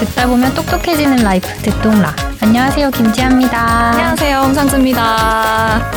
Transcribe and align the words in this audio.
듣다 0.00 0.26
보면 0.26 0.52
똑똑해지는 0.54 1.18
라이프 1.18 1.46
듣동라. 1.62 2.14
안녕하세요 2.40 2.90
김지아입니다. 2.90 3.58
안녕하세요 3.90 4.38
홍상수입니다. 4.38 5.92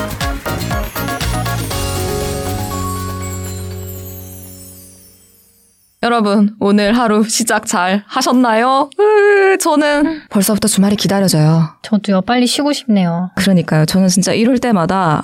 여러분 6.03 6.55
오늘 6.59 6.95
하루 6.95 7.23
시작 7.23 7.65
잘 7.65 8.03
하셨나요? 8.05 8.91
으, 8.99 9.57
저는 9.57 10.21
벌써부터 10.29 10.67
주말이 10.67 10.95
기다려져요. 10.95 11.69
저도요 11.81 12.21
빨리 12.21 12.45
쉬고 12.45 12.73
싶네요. 12.73 13.31
그러니까요. 13.35 13.85
저는 13.85 14.07
진짜 14.09 14.33
이럴 14.33 14.59
때마다 14.59 15.23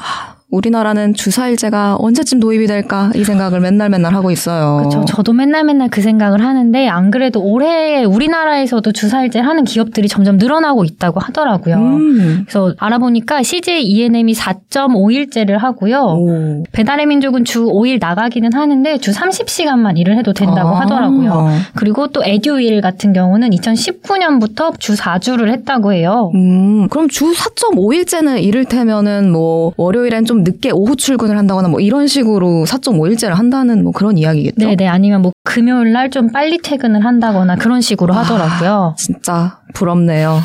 우리나라는 0.52 1.14
주사일제가 1.14 1.96
언제쯤 2.00 2.42
도입이 2.42 2.68
될까 2.68 3.10
이 3.16 3.24
생각을 3.24 3.62
맨날 3.62 3.90
맨날 3.90 4.14
하고 4.14 4.32
있어요. 4.32 4.78
그렇죠. 4.80 5.06
저도 5.06 5.32
맨날 5.34 5.64
맨날 5.64 5.90
그 5.90 6.02
생각을 6.02 6.44
하는데 6.44 6.88
안 6.90 7.10
그래도 7.10 7.42
올해 7.42 8.04
우리나라에서도 8.04 8.92
주사일제 8.92 9.40
하는 9.40 9.64
기업들이 9.64 10.10
점점 10.10 10.38
늘어나고 10.38 10.84
있다고 10.84 11.22
하더라고요. 11.22 11.76
음. 11.78 12.44
그래서 12.46 12.74
알아보니까 12.78 13.44
CJ 13.44 13.84
E&M이 13.84 14.34
4.5일제를 14.34 15.58
하고요. 15.58 16.02
오. 16.02 16.64
배달의 16.74 17.06
민족은 17.06 17.46
주 17.46 17.66
5일 17.66 18.00
나가기는 18.02 18.52
하는데 18.54 18.98
주 18.98 19.12
30시간만 19.12 19.98
일을 19.98 20.18
해도 20.18 20.34
된다고 20.34 20.76
아. 20.76 20.82
하더라고요. 20.82 21.50
그리고 21.76 22.08
또 22.08 22.22
에듀윌 22.24 22.82
같은 22.82 23.14
경우는 23.14 23.52
2019년부터 23.52 24.78
주 24.80 24.96
4주를 24.96 25.50
했다고 25.50 25.94
해요. 25.94 26.32
음, 26.36 26.90
그럼 26.90 27.08
주 27.08 27.32
4.5일째는 27.32 28.44
이를테면은 28.44 29.32
뭐 29.32 29.72
월요일엔 29.78 30.26
좀 30.26 30.41
늦게 30.44 30.72
오후 30.72 30.96
출근을 30.96 31.38
한다거나 31.38 31.68
뭐 31.68 31.80
이런 31.80 32.08
식으로 32.08 32.66
4.5일째를 32.68 33.32
한다는 33.34 33.84
뭐 33.84 33.92
그런 33.92 34.18
이야기겠죠. 34.18 34.68
네네 34.68 34.88
아니면 34.88 35.22
뭐 35.22 35.32
금요일 35.44 35.92
날 35.94 36.12
좀 36.12 36.30
빨리 36.32 36.58
퇴근을 36.58 37.06
한다거나 37.06 37.56
그런 37.56 37.80
식으로 37.80 38.14
하더라고요. 38.14 38.96
진짜 38.98 39.60
부럽네요. 39.74 40.42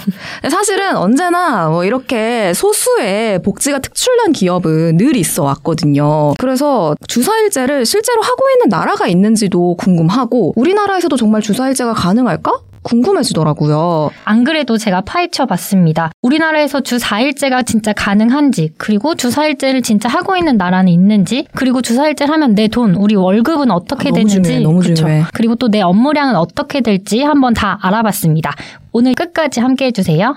사실은 0.48 0.96
언제나 0.96 1.68
뭐 1.68 1.84
이렇게 1.84 2.52
소수의 2.54 3.42
복지가 3.42 3.80
특출난 3.80 4.32
기업은 4.32 4.96
늘 4.96 5.16
있어 5.16 5.42
왔거든요. 5.42 6.34
그래서 6.38 6.94
주사일제를 7.08 7.84
실제로 7.84 8.22
하고 8.22 8.44
있는 8.54 8.68
나라가 8.68 9.08
있는지도 9.08 9.74
궁금하고 9.76 10.52
우리나라에서도 10.56 11.16
정말 11.16 11.40
주사일제가 11.42 11.94
가능할까? 11.94 12.52
궁금해지더라고요. 12.86 14.10
안 14.24 14.44
그래도 14.44 14.78
제가 14.78 15.02
파헤쳐 15.02 15.46
봤습니다. 15.46 16.10
우리나라에서 16.22 16.80
주 16.80 16.96
4일제가 16.96 17.66
진짜 17.66 17.92
가능한지, 17.92 18.70
그리고 18.78 19.14
주 19.14 19.28
4일제를 19.28 19.82
진짜 19.84 20.08
하고 20.08 20.36
있는 20.36 20.56
나라는 20.56 20.90
있는지, 20.90 21.46
그리고 21.54 21.82
주 21.82 21.96
4일제를 21.96 22.28
하면 22.28 22.54
내 22.54 22.68
돈, 22.68 22.94
우리 22.94 23.14
월급은 23.14 23.70
어떻게 23.70 24.08
아, 24.08 24.12
너무 24.12 24.14
되는지, 24.28 24.42
중요해, 24.42 24.60
너무? 24.62 24.82
중요해. 24.82 25.24
그리고 25.34 25.54
또 25.54 25.66
내 25.68 25.80
업무량은 25.82 26.36
어떻게 26.36 26.80
될지 26.80 27.22
한번 27.22 27.52
다 27.52 27.78
알아봤습니다. 27.82 28.52
오늘 28.92 29.14
끝까지 29.14 29.58
함께 29.60 29.86
해주세요. 29.86 30.34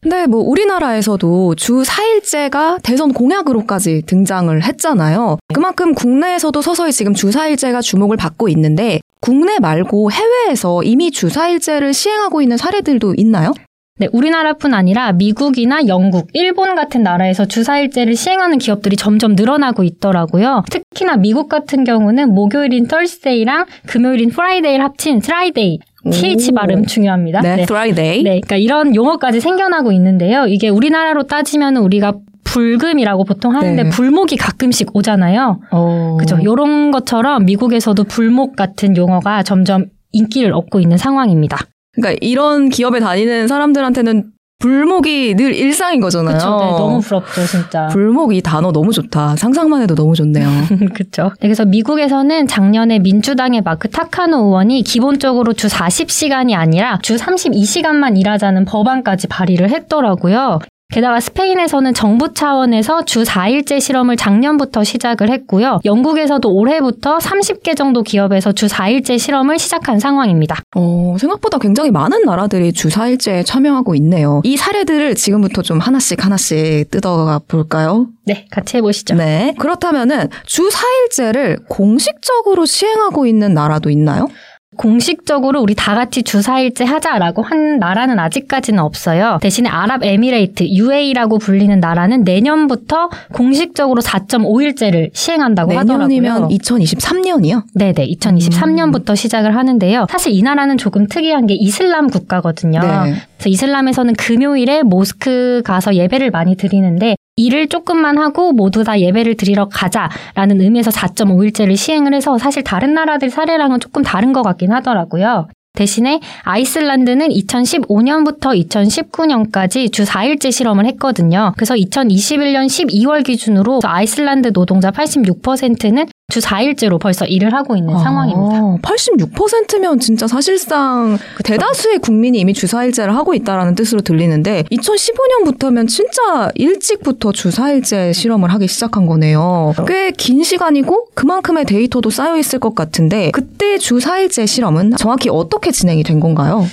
근데 0.00 0.26
뭐 0.26 0.40
우리나라에서도 0.40 1.54
주 1.56 1.82
4일제가 1.82 2.80
대선 2.82 3.12
공약으로까지 3.12 4.02
등장을 4.06 4.62
했잖아요. 4.62 5.38
그만큼 5.52 5.94
국내에서도 5.94 6.62
서서히 6.62 6.92
지금 6.92 7.12
주 7.12 7.30
4일제가 7.30 7.82
주목을 7.82 8.16
받고 8.16 8.48
있는데 8.50 9.00
국내 9.20 9.58
말고 9.58 10.10
해외에서 10.10 10.82
이미 10.82 11.10
주 11.10 11.28
4일제를 11.28 11.92
시행하고 11.92 12.42
있는 12.42 12.56
사례들도 12.56 13.14
있나요? 13.16 13.52
네, 13.98 14.08
우리나라뿐 14.12 14.74
아니라 14.74 15.12
미국이나 15.12 15.86
영국, 15.86 16.28
일본 16.34 16.74
같은 16.74 17.02
나라에서 17.02 17.46
주사일제를 17.46 18.14
시행하는 18.14 18.58
기업들이 18.58 18.94
점점 18.94 19.34
늘어나고 19.34 19.84
있더라고요. 19.84 20.64
특히나 20.70 21.16
미국 21.16 21.48
같은 21.48 21.82
경우는 21.82 22.34
목요일인 22.34 22.88
Thursday랑 22.88 23.64
금요일인 23.86 24.28
Friday를 24.32 24.84
합친 24.84 25.22
Friday, 25.24 25.78
TH 26.10 26.50
오. 26.52 26.54
발음 26.54 26.84
중요합니다. 26.84 27.40
네, 27.40 27.56
네. 27.56 27.62
Friday. 27.62 28.22
네, 28.22 28.40
그러니까 28.40 28.56
이런 28.56 28.94
용어까지 28.94 29.40
생겨나고 29.40 29.92
있는데요. 29.92 30.44
이게 30.46 30.68
우리나라로 30.68 31.22
따지면 31.22 31.78
우리가 31.78 32.12
불금이라고 32.56 33.24
보통 33.24 33.54
하는데 33.54 33.82
네. 33.82 33.90
불목이 33.90 34.36
가끔씩 34.36 34.96
오잖아요. 34.96 35.60
어. 35.70 36.16
그죠? 36.18 36.38
요런 36.42 36.90
것처럼 36.90 37.44
미국에서도 37.44 38.02
불목 38.04 38.56
같은 38.56 38.96
용어가 38.96 39.42
점점 39.42 39.86
인기를 40.12 40.54
얻고 40.54 40.80
있는 40.80 40.96
상황입니다. 40.96 41.58
그러니까 41.92 42.18
이런 42.22 42.70
기업에 42.70 42.98
다니는 43.00 43.46
사람들한테는 43.48 44.30
불목이 44.58 45.34
늘 45.34 45.54
일상인 45.54 46.00
거잖아요. 46.00 46.38
그렇죠. 46.38 46.58
네, 46.58 46.70
너무 46.78 47.00
부럽죠, 47.00 47.44
진짜. 47.44 47.88
불목 47.88 48.34
이 48.34 48.40
단어 48.40 48.72
너무 48.72 48.90
좋다. 48.90 49.36
상상만 49.36 49.82
해도 49.82 49.94
너무 49.94 50.14
좋네요. 50.14 50.48
그렇죠. 50.94 51.32
그래서 51.40 51.66
미국에서는 51.66 52.46
작년에 52.46 53.00
민주당의 53.00 53.60
마크 53.60 53.90
타카노 53.90 54.38
의원이 54.46 54.82
기본적으로 54.82 55.52
주 55.52 55.66
40시간이 55.66 56.54
아니라 56.54 56.98
주 57.02 57.16
32시간만 57.16 58.18
일하자는 58.18 58.64
법안까지 58.64 59.26
발의를 59.26 59.68
했더라고요. 59.68 60.60
게다가 60.92 61.18
스페인에서는 61.18 61.94
정부 61.94 62.32
차원에서 62.32 63.04
주 63.04 63.24
4일제 63.24 63.80
실험을 63.80 64.16
작년부터 64.16 64.84
시작을 64.84 65.30
했고요. 65.30 65.80
영국에서도 65.84 66.48
올해부터 66.48 67.18
30개 67.18 67.76
정도 67.76 68.02
기업에서 68.02 68.52
주 68.52 68.66
4일제 68.66 69.18
실험을 69.18 69.58
시작한 69.58 69.98
상황입니다. 69.98 70.56
어, 70.76 71.16
생각보다 71.18 71.58
굉장히 71.58 71.90
많은 71.90 72.22
나라들이 72.22 72.72
주 72.72 72.88
4일제에 72.88 73.44
참여하고 73.44 73.96
있네요. 73.96 74.40
이 74.44 74.56
사례들을 74.56 75.16
지금부터 75.16 75.62
좀 75.62 75.80
하나씩 75.80 76.24
하나씩 76.24 76.90
뜯어가 76.90 77.40
볼까요? 77.48 78.06
네, 78.24 78.46
같이 78.50 78.76
해보시죠. 78.76 79.16
네. 79.16 79.54
그렇다면은 79.58 80.28
주 80.46 80.68
4일제를 80.68 81.66
공식적으로 81.68 82.64
시행하고 82.64 83.26
있는 83.26 83.54
나라도 83.54 83.90
있나요? 83.90 84.28
공식적으로 84.76 85.60
우리 85.60 85.74
다 85.74 85.94
같이 85.94 86.22
주 86.22 86.40
4일제 86.40 86.84
하자라고 86.84 87.42
한 87.42 87.78
나라는 87.78 88.18
아직까지는 88.18 88.80
없어요. 88.80 89.38
대신에 89.40 89.68
아랍에미레이트, 89.68 90.64
UAE라고 90.64 91.38
불리는 91.38 91.78
나라는 91.80 92.24
내년부터 92.24 93.08
공식적으로 93.32 94.02
4.5일제를 94.02 95.10
시행한다고 95.12 95.72
내년이면 95.72 96.30
하더라고요. 96.30 96.58
2023년이요? 96.58 97.62
네 97.74 97.92
네, 97.92 98.06
2023년부터 98.08 99.16
시작을 99.16 99.56
하는데요. 99.56 100.06
사실 100.10 100.32
이 100.32 100.42
나라는 100.42 100.78
조금 100.78 101.06
특이한 101.06 101.46
게 101.46 101.54
이슬람 101.54 102.08
국가거든요. 102.08 102.80
네. 102.80 103.14
그래서 103.36 103.50
이슬람에서는 103.50 104.14
금요일에 104.14 104.82
모스크 104.82 105.62
가서 105.64 105.94
예배를 105.94 106.30
많이 106.30 106.56
드리는데 106.56 107.16
일을 107.36 107.68
조금만 107.68 108.18
하고 108.18 108.52
모두 108.52 108.82
다 108.82 108.98
예배를 108.98 109.36
드리러 109.36 109.68
가자라는 109.68 110.60
의미에서 110.60 110.90
4.5일제를 110.90 111.76
시행을 111.76 112.14
해서 112.14 112.38
사실 112.38 112.64
다른 112.64 112.94
나라들 112.94 113.28
사례랑은 113.28 113.80
조금 113.80 114.02
다른 114.02 114.32
것 114.32 114.42
같긴 114.42 114.72
하더라고요. 114.72 115.48
대신에 115.76 116.20
아이슬란드는 116.42 117.28
2015년부터 117.28 118.58
2019년까지 118.66 119.92
주 119.92 120.04
4일제 120.04 120.50
실험을 120.50 120.86
했거든요. 120.86 121.52
그래서 121.56 121.74
2021년 121.74 122.66
12월 122.66 123.22
기준으로 123.22 123.80
아이슬란드 123.84 124.54
노동자 124.54 124.90
86%는 124.90 126.06
주 126.28 126.40
4일제로 126.40 126.98
벌써 126.98 127.24
일을 127.24 127.54
하고 127.54 127.76
있는 127.76 127.96
상황입니다. 128.00 128.56
아, 128.56 128.76
86%면 128.82 130.00
진짜 130.00 130.26
사실상 130.26 131.16
대다수의 131.44 132.00
국민이 132.00 132.40
이미 132.40 132.52
주 132.52 132.66
4일제를 132.66 133.10
하고 133.12 133.32
있다라는 133.32 133.76
뜻으로 133.76 134.00
들리는데 134.00 134.64
2015년부터면 134.64 135.86
진짜 135.86 136.50
일찍부터 136.56 137.30
주 137.30 137.50
4일제 137.50 138.12
실험을 138.12 138.52
하기 138.54 138.66
시작한 138.66 139.06
거네요. 139.06 139.72
꽤 139.86 140.10
긴 140.18 140.42
시간이고 140.42 141.08
그만큼의 141.14 141.64
데이터도 141.64 142.10
쌓여 142.10 142.36
있을 142.36 142.58
것 142.58 142.74
같은데 142.74 143.30
그때 143.30 143.78
주 143.78 143.98
4일제 143.98 144.48
실험은 144.48 144.96
정확히 144.96 145.28
어떻게 145.30 145.70
진행이 145.70 146.02
된 146.02 146.18
건가요? 146.18 146.66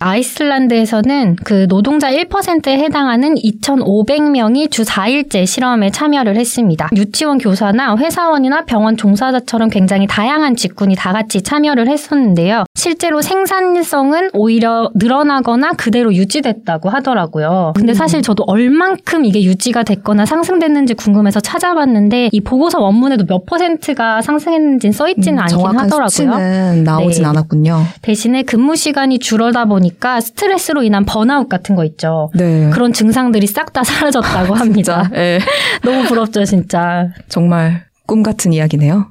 아이슬란드에서는 0.00 1.36
그 1.44 1.68
노동자 1.68 2.10
1%에 2.10 2.78
해당하는 2.78 3.34
2,500명이 3.34 4.70
주 4.70 4.82
4일제 4.82 5.46
실험에 5.46 5.90
참여를 5.90 6.36
했습니다. 6.36 6.88
유치원 6.96 7.36
교사나 7.36 7.96
회사원이나 7.96 8.64
병원 8.64 8.96
종사자처럼 8.96 9.68
굉장히 9.68 10.06
다양한 10.06 10.56
직군이 10.56 10.94
다 10.96 11.12
같이 11.12 11.42
참여를 11.42 11.88
했었는데요. 11.88 12.64
실제로 12.74 13.20
생산성은 13.20 14.30
오히려 14.32 14.90
늘어나거나 14.94 15.72
그대로 15.72 16.14
유지됐다고 16.14 16.88
하더라고요. 16.88 17.74
근데 17.76 17.92
사실 17.92 18.22
저도 18.22 18.44
얼만큼 18.46 19.26
이게 19.26 19.42
유지가 19.42 19.82
됐거나 19.82 20.24
상승됐는지 20.24 20.94
궁금해서 20.94 21.40
찾아봤는데 21.40 22.30
이 22.32 22.40
보고서 22.40 22.80
원문에도 22.80 23.26
몇 23.26 23.44
퍼센트가 23.44 24.22
상승했는지는 24.22 24.92
써있지는 24.92 25.38
않긴 25.40 25.56
음, 25.56 25.60
정확한 25.60 25.84
하더라고요. 25.84 26.08
수치는 26.08 26.84
나오진 26.84 27.22
네. 27.22 27.28
않았군요. 27.28 27.82
대신에 28.00 28.42
근무 28.44 28.76
시간이 28.76 29.18
줄어다 29.18 29.66
보니 29.66 29.89
까 29.98 30.20
스트레스로 30.20 30.82
인한 30.82 31.04
번아웃 31.04 31.48
같은 31.48 31.74
거 31.76 31.84
있죠. 31.84 32.30
네. 32.34 32.70
그런 32.70 32.92
증상들이 32.92 33.46
싹 33.46 33.72
다 33.72 33.82
사라졌다고 33.84 34.54
합니다. 34.56 35.10
예. 35.14 35.38
너무 35.84 36.04
부럽죠, 36.04 36.44
진짜. 36.44 37.08
정말 37.28 37.84
꿈 38.06 38.22
같은 38.22 38.52
이야기네요. 38.52 39.08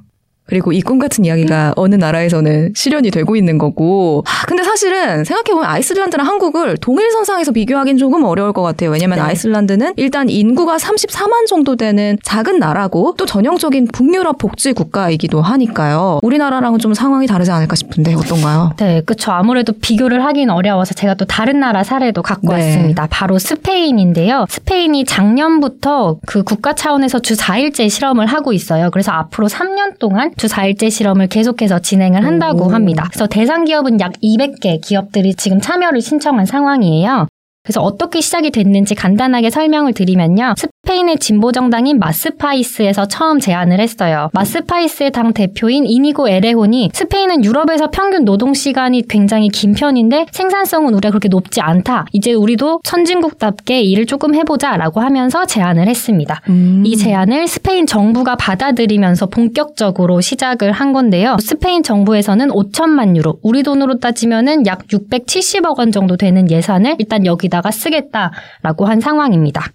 그리고 0.50 0.74
이 0.74 0.82
꿈 0.90 0.98
같은 0.98 1.24
이야기가 1.24 1.74
어느 1.76 1.94
나라에서는 1.96 2.74
실현이 2.76 3.12
되고 3.12 3.36
있는 3.36 3.60
거고. 3.60 4.24
근데 4.48 4.64
사실은 4.64 5.24
생각해보면 5.24 5.70
아이슬란드랑 5.70 6.26
한국을 6.26 6.78
동일선상에서 6.78 7.52
비교하기는 7.52 8.00
조금 8.00 8.24
어려울 8.24 8.54
것 8.54 8.64
같아요. 8.64 8.90
왜냐면 8.90 9.20
네. 9.20 9.26
아이슬란드는 9.26 9.94
일단 9.98 10.30
인구가 10.30 10.78
34만 10.78 11.46
정도 11.48 11.76
되는 11.76 12.18
작은 12.24 12.58
나라고 12.58 13.14
또 13.18 13.28
전형적인 13.28 13.90
북유럽 13.94 14.40
복지 14.40 14.74
국가이기도 14.74 15.42
하니까요. 15.42 16.20
우리나라랑은 16.24 16.80
좀 16.80 16.96
상황이 16.96 17.28
다르지 17.28 17.52
않을까 17.52 17.76
싶은데 17.76 18.16
어떤가요? 18.16 18.72
네, 18.78 19.02
그렇죠. 19.06 19.32
아무래도 19.32 19.74
비교를 19.80 20.26
하긴 20.26 20.50
어려워서 20.50 20.96
제가 20.96 21.14
또 21.14 21.26
다른 21.26 21.60
나라 21.60 21.84
사례도 21.84 22.24
갖고 22.24 22.48
네. 22.48 22.54
왔습니다. 22.66 23.08
바로 23.12 23.38
스페인인데요. 23.38 24.46
스페인이 24.50 25.06
작년부터 25.06 26.18
그 26.26 26.44
국가 26.44 26.74
차원에서 26.74 27.20
주 27.20 27.36
4일제 27.36 27.90
실험을 27.90 28.26
하고 28.26 28.54
있어요. 28.54 28.90
그래서 28.92 29.12
앞으로 29.12 29.48
3년 29.48 30.00
동안 30.00 30.32
주 30.40 30.48
4일제 30.48 30.90
실험을 30.90 31.28
계속해서 31.28 31.80
진행을 31.80 32.26
한다고 32.26 32.68
오. 32.68 32.70
합니다. 32.70 33.04
그래서 33.12 33.28
대상 33.28 33.66
기업은 33.66 34.00
약 34.00 34.14
200개 34.24 34.80
기업들이 34.82 35.36
지금 35.36 35.60
참여를 35.60 36.02
신청한 36.02 36.46
상황이에요. 36.46 37.28
그래서 37.64 37.82
어떻게 37.82 38.22
시작이 38.22 38.50
됐는지 38.50 38.96
간단하게 38.96 39.50
설명을 39.50 39.94
드리면요. 39.94 40.56
스페인의 40.90 41.20
진보 41.20 41.52
정당인 41.52 42.00
마스파이스에서 42.00 43.08
처음 43.08 43.40
제안을 43.40 43.80
했어요. 43.80 44.32
마스파이스의 44.34 45.12
당 45.12 45.34
대표인 45.34 45.86
이니고 45.86 46.28
에레혼이 46.28 46.90
스페인은 46.92 47.46
유럽에서 47.46 47.92
평균 47.92 48.26
노동 48.26 48.56
시간이 48.56 49.08
굉장히 49.08 49.50
긴 49.50 49.76
편인데 49.76 50.26
생산성은 50.32 50.96
우리가 50.96 51.12
그렇게 51.12 51.30
높지 51.30 51.62
않다. 51.62 52.06
이제 52.12 52.34
우리도 52.34 52.82
선진국답게 52.84 53.82
일을 53.82 54.08
조금 54.08 54.34
해보자라고 54.34 55.00
하면서 55.00 55.46
제안을 55.46 55.88
했습니다. 55.88 56.42
음. 56.50 56.82
이 56.84 56.98
제안을 56.98 57.48
스페인 57.48 57.86
정부가 57.86 58.36
받아들이면서 58.36 59.28
본격적으로 59.28 60.22
시작을 60.22 60.72
한 60.72 60.92
건데요. 60.92 61.38
스페인 61.40 61.84
정부에서는 61.84 62.48
5천만 62.48 63.16
유로, 63.16 63.38
우리 63.44 63.62
돈으로 63.62 64.00
따지면은 64.00 64.66
약 64.66 64.88
670억 64.88 65.78
원 65.78 65.92
정도 65.92 66.18
되는 66.18 66.50
예산을 66.50 66.96
일단 66.98 67.28
여기다가 67.28 67.70
쓰겠다라고 67.70 68.88
한 68.88 69.00
상황입니다. 69.00 69.68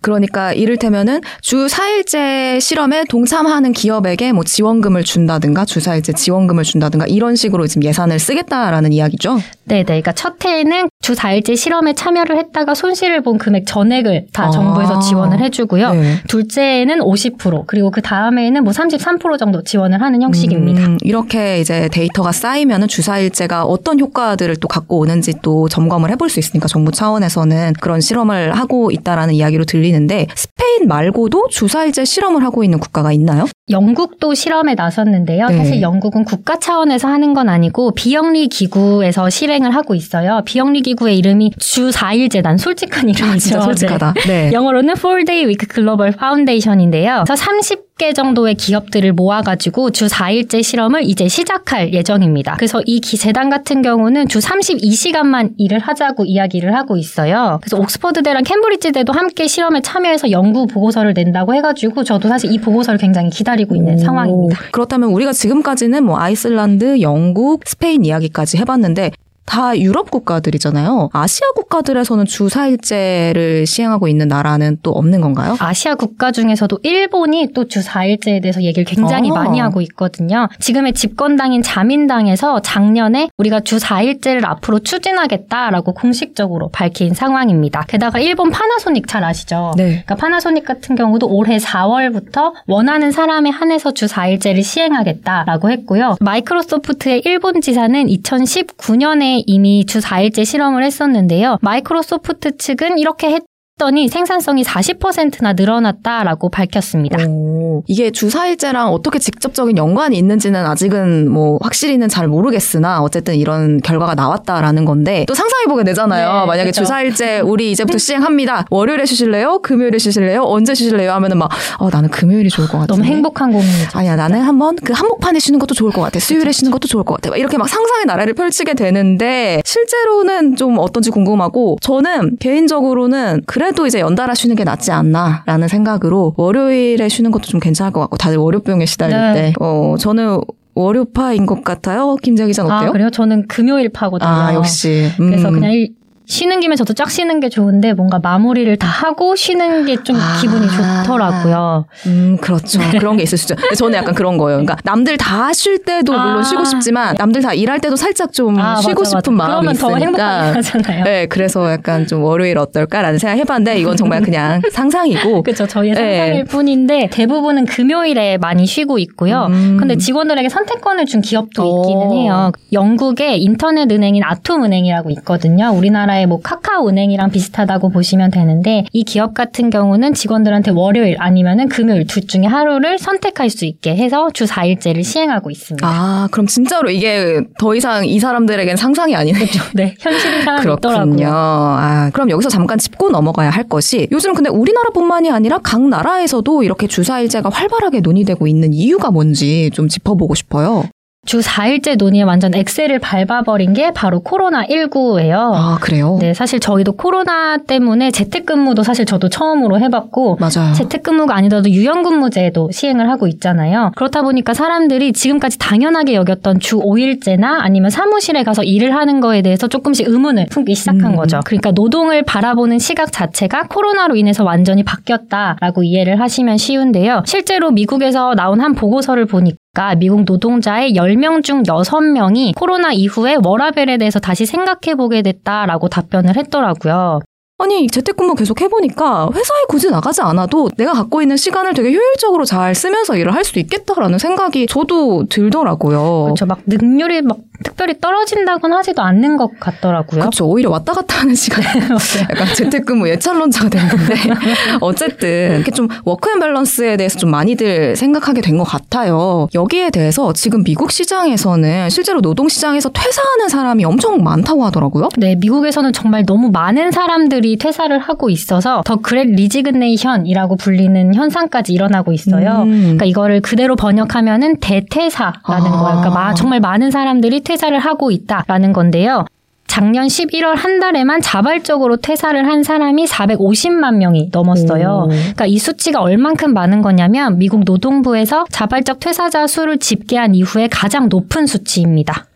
그러니까 0.00 0.52
이를테면은 0.52 1.20
주 1.40 1.66
4일제 1.66 2.60
실험에 2.60 3.04
동참하는 3.08 3.72
기업에게 3.72 4.32
뭐 4.32 4.44
지원금을 4.44 5.04
준다든가 5.04 5.64
주 5.64 5.80
4일제 5.80 6.16
지원금을 6.16 6.64
준다든가 6.64 7.06
이런 7.06 7.36
식으로 7.36 7.66
지금 7.66 7.84
예산을 7.84 8.18
쓰겠다라는 8.18 8.92
이야기죠. 8.92 9.38
네 9.64 9.76
네. 9.76 9.84
그러니까 9.84 10.12
첫 10.12 10.44
해에는 10.44 10.88
주 11.00 11.12
4일제 11.12 11.56
실험에 11.56 11.94
참여를 11.94 12.38
했다가 12.38 12.74
손실을 12.74 13.22
본 13.22 13.38
금액 13.38 13.66
전액을 13.66 14.26
다 14.32 14.46
아. 14.46 14.50
정부에서 14.50 15.00
지원을 15.00 15.40
해 15.40 15.50
주고요. 15.50 15.92
네. 15.92 16.16
둘째에는 16.28 17.00
50% 17.00 17.64
그리고 17.66 17.90
그 17.90 18.02
다음에는 18.02 18.64
뭐 18.64 18.72
33% 18.72 19.38
정도 19.38 19.62
지원을 19.62 20.00
하는 20.00 20.22
형식입니다. 20.22 20.86
음, 20.86 20.98
이렇게 21.02 21.60
이제 21.60 21.88
데이터가 21.92 22.32
쌓이면은 22.32 22.88
주 22.88 23.02
4일제가 23.02 23.64
어떤 23.66 24.00
효과들을 24.00 24.56
또 24.56 24.68
갖고 24.68 24.98
오는지 24.98 25.34
또 25.42 25.68
점검을 25.68 26.10
해볼 26.10 26.30
수 26.30 26.40
있으니까 26.40 26.68
정부 26.68 26.90
차원에서는 26.90 27.74
그런 27.80 28.00
실험을 28.00 28.56
하고 28.56 28.90
있다라는 28.90 29.34
이야기로 29.34 29.64
들리. 29.64 29.89
들리는데 29.90 30.26
스페인 30.34 30.88
말고도 30.88 31.48
주사일제 31.48 32.04
실험을 32.04 32.42
하고 32.44 32.64
있는 32.64 32.78
국가가 32.78 33.12
있나요? 33.12 33.46
영국도 33.68 34.34
실험에 34.34 34.74
나섰는데요. 34.74 35.46
네. 35.48 35.56
사실 35.56 35.82
영국은 35.82 36.24
국가 36.24 36.58
차원에서 36.58 37.08
하는 37.08 37.34
건 37.34 37.48
아니고 37.48 37.92
비영리 37.92 38.48
기구에서 38.48 39.30
실행을 39.30 39.74
하고 39.74 39.94
있어요. 39.94 40.42
비영리 40.44 40.82
기구의 40.82 41.18
이름이 41.18 41.52
주 41.58 41.90
4일 41.90 42.30
재단 42.30 42.56
솔직한 42.56 43.08
이름이죠. 43.08 43.26
아, 43.26 43.38
진짜 43.38 43.60
솔직하다. 43.60 44.14
네. 44.26 44.48
네. 44.48 44.52
영어로는 44.52 44.94
4-Day 44.94 45.46
Week 45.46 45.68
Global 45.68 46.12
Foundation인데요. 46.16 47.24
그래서 47.26 47.36
30 47.36 47.89
개 48.00 48.14
정도의 48.14 48.54
기업들을 48.54 49.12
모아가지고 49.12 49.90
주 49.90 50.06
4일째 50.06 50.62
실험을 50.62 51.02
이제 51.04 51.28
시작할 51.28 51.92
예정입니다. 51.92 52.56
그래서 52.56 52.80
이 52.86 53.02
재단 53.02 53.50
같은 53.50 53.82
경우는 53.82 54.26
주 54.26 54.38
32시간만 54.38 55.50
일을 55.58 55.80
하자고 55.80 56.24
이야기를 56.24 56.74
하고 56.74 56.96
있어요. 56.96 57.58
그래서 57.60 57.76
옥스퍼드대랑 57.76 58.44
캠브리지대도 58.44 59.12
함께 59.12 59.46
실험에 59.46 59.82
참여해서 59.82 60.30
연구 60.30 60.66
보고서를 60.66 61.12
낸다고 61.12 61.54
해가지고 61.54 62.02
저도 62.04 62.30
사실 62.30 62.50
이 62.50 62.58
보고서를 62.58 62.98
굉장히 62.98 63.28
기다리고 63.28 63.76
있는 63.76 63.96
오, 63.96 63.98
상황입니다. 63.98 64.58
그렇다면 64.72 65.10
우리가 65.10 65.34
지금까지는 65.34 66.02
뭐 66.02 66.18
아이슬란드, 66.18 67.02
영국, 67.02 67.64
스페인 67.66 68.06
이야기까지 68.06 68.56
해봤는데 68.56 69.10
다 69.50 69.76
유럽 69.76 70.12
국가들이잖아요. 70.12 71.10
아시아 71.12 71.46
국가들에서는 71.56 72.24
주 72.26 72.46
4일제를 72.46 73.66
시행하고 73.66 74.06
있는 74.06 74.28
나라는 74.28 74.78
또 74.84 74.92
없는 74.92 75.20
건가요? 75.20 75.56
아시아 75.58 75.96
국가 75.96 76.30
중에서도 76.30 76.78
일본이 76.84 77.48
또 77.52 77.64
주 77.70 77.80
4일제에 77.80 78.42
대해서 78.42 78.62
얘기를 78.62 78.84
굉장히 78.84 79.30
아. 79.30 79.34
많이 79.34 79.58
하고 79.60 79.80
있거든요. 79.82 80.48
지금의 80.58 80.92
집권당인 80.92 81.62
자민당에서 81.62 82.60
작년에 82.62 83.28
우리가 83.38 83.60
주 83.60 83.76
4일제를 83.78 84.44
앞으로 84.44 84.80
추진하겠다라고 84.80 85.94
공식적으로 85.94 86.68
밝힌 86.70 87.14
상황입니다. 87.14 87.84
게다가 87.88 88.18
일본 88.20 88.50
파나소닉 88.50 89.06
잘 89.08 89.24
아시죠? 89.24 89.72
네. 89.76 89.88
그러니까 89.88 90.14
파나소닉 90.16 90.64
같은 90.64 90.94
경우도 90.96 91.28
올해 91.28 91.58
4월부터 91.58 92.52
원하는 92.66 93.10
사람에 93.10 93.50
한해서 93.50 93.92
주 93.92 94.06
4일제를 94.06 94.62
시행하겠다라고 94.62 95.70
했고요. 95.70 96.16
마이크로소프트의 96.20 97.22
일본 97.24 97.60
지사는 97.60 98.06
2019년에 98.06 99.39
이미 99.46 99.84
주 99.86 99.98
4일째 99.98 100.44
실험을 100.44 100.84
했었는데요. 100.84 101.58
마이크로소프트 101.62 102.56
측은 102.56 102.98
이렇게 102.98 103.30
했 103.30 103.42
했더니 103.80 104.08
생산성이 104.08 104.62
40%나 104.62 105.54
늘어났다라고 105.54 106.50
밝혔습니다. 106.50 107.24
오, 107.26 107.82
이게 107.86 108.10
주사일제랑 108.10 108.92
어떻게 108.92 109.18
직접적인 109.18 109.78
연관이 109.78 110.18
있는지는 110.18 110.66
아직은 110.66 111.30
뭐 111.30 111.58
확실히는 111.62 112.08
잘 112.08 112.28
모르겠으나 112.28 113.00
어쨌든 113.00 113.36
이런 113.36 113.80
결과가 113.80 114.14
나왔다라는 114.14 114.84
건데 114.84 115.24
또 115.26 115.34
상상해보게 115.34 115.84
되잖아요. 115.84 116.40
네, 116.40 116.46
만약에 116.46 116.62
그렇죠. 116.64 116.82
주사일제 116.82 117.40
우리 117.40 117.72
이제부터 117.72 117.96
시행합니다. 117.98 118.66
월요일에 118.70 119.06
쉬실래요? 119.06 119.60
금요일에 119.62 119.96
쉬실래요? 119.96 120.42
언제 120.42 120.74
쉬실래요? 120.74 121.12
하면은 121.12 121.38
막 121.38 121.50
어, 121.78 121.88
나는 121.90 122.10
금요일이 122.10 122.50
좋을 122.50 122.68
것 122.68 122.80
같아. 122.80 122.94
너무 122.94 123.04
행복한 123.04 123.50
고민이죠. 123.50 123.98
아니야 123.98 124.16
나는 124.16 124.42
한번 124.42 124.76
그 124.76 124.92
한복판에 124.92 125.38
쉬는 125.38 125.58
것도 125.58 125.74
좋을 125.74 125.90
것 125.90 126.02
같아. 126.02 126.18
수요일에 126.18 126.52
쉬는 126.52 126.70
것도 126.70 126.86
좋을 126.86 127.04
것 127.04 127.20
같아. 127.20 127.34
이렇게 127.34 127.56
막 127.56 127.66
상상의 127.68 128.04
나라를 128.04 128.34
펼치게 128.34 128.74
되는데 128.74 129.62
실제로는 129.64 130.56
좀 130.56 130.76
어떤지 130.78 131.10
궁금하고 131.10 131.78
저는 131.80 132.36
개인적으로는 132.38 133.42
그래 133.46 133.69
그래도 133.70 133.86
이제 133.86 134.00
연달아 134.00 134.34
쉬는 134.34 134.56
게 134.56 134.64
낫지 134.64 134.90
않나라는 134.90 135.68
생각으로 135.68 136.34
월요일에 136.36 137.08
쉬는 137.08 137.30
것도 137.30 137.44
좀 137.44 137.60
괜찮을 137.60 137.92
것 137.92 138.00
같고 138.00 138.16
다들 138.16 138.36
월요병에 138.38 138.84
시달릴 138.84 139.16
네. 139.16 139.32
때 139.32 139.52
어, 139.60 139.94
저는 139.96 140.40
월요파인 140.74 141.46
것 141.46 141.62
같아요. 141.62 142.16
김재 142.16 142.46
기자 142.46 142.64
어때요? 142.64 142.88
아, 142.88 142.92
그래요? 142.92 143.10
저는 143.10 143.46
금요일파거든요. 143.46 144.28
아, 144.28 144.54
역시. 144.54 145.08
음. 145.20 145.30
그래서 145.30 145.50
그냥 145.50 145.72
일, 145.72 145.94
쉬는 146.30 146.60
김에 146.60 146.76
저도 146.76 146.94
쫙 146.94 147.10
쉬는 147.10 147.40
게 147.40 147.48
좋은데 147.48 147.92
뭔가 147.92 148.20
마무리를 148.20 148.76
다 148.76 148.86
하고 148.86 149.34
쉬는 149.34 149.84
게좀 149.84 150.14
아, 150.16 150.38
기분이 150.40 150.64
좋더라고요. 150.68 151.86
음, 152.06 152.36
그렇죠. 152.40 152.78
네. 152.78 152.98
그런 152.98 153.16
게 153.16 153.24
있을 153.24 153.36
수 153.36 153.52
있죠. 153.52 153.56
저는 153.76 153.98
약간 153.98 154.14
그런 154.14 154.38
거예요. 154.38 154.58
그러니까 154.58 154.76
남들 154.84 155.16
다 155.18 155.50
쉴 155.52 155.82
때도 155.84 156.12
물론 156.12 156.38
아. 156.38 156.42
쉬고 156.44 156.64
싶지만 156.64 157.16
남들 157.18 157.42
다 157.42 157.52
일할 157.52 157.80
때도 157.80 157.96
살짝 157.96 158.32
좀 158.32 158.56
아, 158.60 158.76
쉬고 158.76 159.00
맞아, 159.02 159.18
싶은 159.18 159.34
맞아. 159.34 159.52
마음이 159.54 159.72
있으니까. 159.72 159.88
그러면 159.88 160.12
더 160.14 160.22
행복하잖아요. 160.52 161.04
네, 161.04 161.26
그래서 161.26 161.70
약간 161.72 162.06
좀 162.06 162.22
월요일 162.22 162.58
어떨까라는 162.58 163.18
생각 163.18 163.36
해봤는데 163.38 163.80
이건 163.80 163.96
정말 163.96 164.22
그냥 164.22 164.62
상상이고. 164.70 165.42
그렇죠. 165.42 165.66
저희의 165.66 165.94
네. 165.96 166.00
상상일 166.18 166.44
뿐인데 166.44 167.08
대부분은 167.10 167.66
금요일에 167.66 168.38
많이 168.38 168.66
쉬고 168.66 168.98
있고요. 169.00 169.46
음. 169.50 169.76
근데 169.80 169.96
직원들에게 169.96 170.48
선택권을 170.48 171.06
준 171.06 171.20
기업도 171.22 171.82
있기는 171.84 172.12
해요. 172.12 172.52
영국의 172.72 173.42
인터넷 173.42 173.90
은행인 173.90 174.22
아톰 174.24 174.62
은행이라고 174.64 175.10
있거든요. 175.10 175.70
우리나라에 175.74 176.19
우리나라의 176.20 176.26
뭐 176.26 176.40
카카오은행이랑 176.40 177.30
비슷하다고 177.30 177.90
보시면 177.90 178.30
되는데 178.30 178.84
이 178.92 179.04
기업 179.04 179.34
같은 179.34 179.70
경우는 179.70 180.14
직원들한테 180.14 180.72
월요일 180.72 181.16
아니면은 181.18 181.68
금요일 181.68 182.06
둘 182.06 182.26
중에 182.26 182.44
하루를 182.44 182.98
선택할 182.98 183.50
수 183.50 183.64
있게 183.64 183.96
해서 183.96 184.30
주 184.32 184.44
4일제를 184.44 185.02
시행하고 185.02 185.50
있습니다. 185.50 185.86
아, 185.86 186.28
그럼 186.30 186.46
진짜로 186.46 186.90
이게 186.90 187.40
더 187.58 187.74
이상 187.74 188.04
이 188.04 188.18
사람들에겐 188.18 188.76
상상이 188.76 189.16
아니네요. 189.16 189.40
그렇죠. 189.40 189.64
네, 189.74 189.94
현실인 190.00 190.42
사람이. 190.42 190.72
있더라고요. 190.72 191.28
아, 191.32 192.10
그럼 192.12 192.30
여기서 192.30 192.48
잠깐 192.48 192.78
짚고 192.78 193.10
넘어가야 193.10 193.50
할 193.50 193.64
것이 193.64 194.08
요즘 194.12 194.34
근데 194.34 194.50
우리나라뿐만이 194.50 195.30
아니라 195.30 195.58
각 195.62 195.80
나라에서도 195.80 196.62
이렇게 196.62 196.86
주 196.86 197.02
4일제가 197.02 197.50
활발하게 197.52 198.00
논의되고 198.00 198.46
있는 198.46 198.72
이유가 198.72 199.10
뭔지 199.10 199.70
좀 199.72 199.88
짚어보고 199.88 200.34
싶어요. 200.34 200.84
주 201.30 201.38
4일째 201.38 201.96
논의에 201.96 202.22
완전 202.22 202.52
엑셀을 202.54 202.98
밟아버린 202.98 203.72
게 203.72 203.92
바로 203.92 204.20
코로나19예요. 204.24 205.52
아, 205.54 205.78
그래요? 205.80 206.18
네, 206.20 206.34
사실 206.34 206.58
저희도 206.58 206.94
코로나 206.94 207.56
때문에 207.56 208.10
재택근무도 208.10 208.82
사실 208.82 209.04
저도 209.04 209.28
처음으로 209.28 209.78
해봤고. 209.78 210.38
맞아요. 210.40 210.74
재택근무가 210.74 211.36
아니더라도 211.36 211.70
유연근무제도 211.70 212.70
시행을 212.72 213.08
하고 213.10 213.28
있잖아요. 213.28 213.92
그렇다 213.94 214.22
보니까 214.22 214.54
사람들이 214.54 215.12
지금까지 215.12 215.58
당연하게 215.58 216.14
여겼던 216.14 216.58
주 216.58 216.78
5일째나 216.80 217.58
아니면 217.60 217.90
사무실에 217.90 218.42
가서 218.42 218.64
일을 218.64 218.96
하는 218.96 219.20
거에 219.20 219.42
대해서 219.42 219.68
조금씩 219.68 220.08
의문을 220.08 220.46
품기 220.50 220.74
시작한 220.74 221.12
음. 221.12 221.16
거죠. 221.16 221.38
그러니까 221.44 221.70
노동을 221.70 222.24
바라보는 222.24 222.80
시각 222.80 223.12
자체가 223.12 223.68
코로나로 223.68 224.16
인해서 224.16 224.42
완전히 224.42 224.82
바뀌었다라고 224.82 225.84
이해를 225.84 226.18
하시면 226.18 226.56
쉬운데요. 226.56 227.22
실제로 227.26 227.70
미국에서 227.70 228.34
나온 228.34 228.60
한 228.60 228.74
보고서를 228.74 229.26
보니까 229.26 229.59
그러니까 229.72 229.94
미국 229.96 230.24
노동자의 230.24 230.94
10명 230.94 231.44
중 231.44 231.62
6명이 231.62 232.54
코로나 232.56 232.92
이후에 232.92 233.36
워라벨에 233.44 233.98
대해서 233.98 234.18
다시 234.18 234.44
생각해보게 234.46 235.22
됐다라고 235.22 235.88
답변을 235.88 236.36
했더라고요. 236.36 237.20
아니 237.62 237.86
재택근무 237.88 238.34
계속 238.34 238.60
해보니까 238.60 239.28
회사에 239.34 239.58
굳이 239.68 239.90
나가지 239.90 240.22
않아도 240.22 240.70
내가 240.76 240.92
갖고 240.92 241.20
있는 241.22 241.36
시간을 241.36 241.74
되게 241.74 241.90
효율적으로 241.92 242.44
잘 242.44 242.74
쓰면서 242.74 243.16
일을 243.16 243.34
할 243.34 243.40
수 243.44 243.58
있겠다라는 243.58 244.18
생각이 244.18 244.66
저도 244.66 245.24
들더라고요. 245.28 246.24
그렇죠. 246.24 246.46
막 246.46 246.60
능률이 246.66 247.22
막 247.22 247.38
특별히 247.64 247.98
떨어진다곤 248.00 248.72
하지도 248.72 249.02
않는 249.02 249.36
것 249.36 249.58
같더라고요. 249.58 250.20
그렇죠. 250.20 250.46
오히려 250.46 250.70
왔다 250.70 250.92
갔다 250.92 251.20
하는 251.20 251.34
시간. 251.34 251.62
약간 252.30 252.46
재택근무 252.54 253.08
예찬론자가 253.08 253.68
됐는데 253.70 254.14
어쨌든 254.80 255.56
이렇게 255.56 255.70
좀 255.70 255.88
워크앤밸런스에 256.04 256.96
대해서 256.96 257.18
좀 257.18 257.30
많이들 257.30 257.96
생각하게 257.96 258.40
된 258.42 258.58
것 258.60 258.64
같아요. 258.64 259.48
여기에 259.54 259.90
대해서 259.90 260.32
지금 260.34 260.62
미국 260.64 260.90
시장에서는 260.92 261.88
실제로 261.88 262.20
노동 262.20 262.48
시장에서 262.48 262.90
퇴사하는 262.90 263.48
사람이 263.48 263.84
엄청 263.84 264.22
많다고 264.22 264.64
하더라고요. 264.66 265.08
네, 265.16 265.34
미국에서는 265.36 265.92
정말 265.94 266.24
너무 266.26 266.50
많은 266.50 266.90
사람들이 266.90 267.49
퇴사를 267.56 267.96
하고 267.98 268.30
있어서 268.30 268.82
the 268.84 268.96
great 268.96 269.24
resignation이라고 269.24 270.56
불리는 270.56 271.14
현상까지 271.14 271.72
일어나고 271.72 272.12
있어요. 272.12 272.62
음. 272.64 272.80
그러니까 272.82 273.04
이거를 273.06 273.40
그대로 273.40 273.76
번역하면은 273.76 274.58
대퇴사라는 274.60 275.36
아. 275.42 275.58
거예요. 275.58 275.96
그러니까 276.00 276.10
마- 276.10 276.34
정말 276.34 276.60
많은 276.60 276.90
사람들이 276.90 277.40
퇴사를 277.42 277.76
하고 277.78 278.10
있다라는 278.10 278.72
건데요. 278.72 279.24
작년 279.66 280.08
11월 280.08 280.56
한 280.56 280.80
달에만 280.80 281.20
자발적으로 281.20 281.96
퇴사를 281.96 282.44
한 282.44 282.64
사람이 282.64 283.06
450만 283.06 283.98
명이 283.98 284.30
넘었어요. 284.32 285.04
오. 285.04 285.08
그러니까 285.08 285.46
이 285.46 285.58
수치가 285.58 286.00
얼만큼 286.00 286.52
많은 286.52 286.82
거냐면 286.82 287.38
미국 287.38 287.62
노동부에서 287.64 288.46
자발적 288.50 288.98
퇴사자 288.98 289.46
수를 289.46 289.78
집계한 289.78 290.34
이후에 290.34 290.66
가장 290.68 291.08
높은 291.08 291.46
수치입니다. 291.46 292.26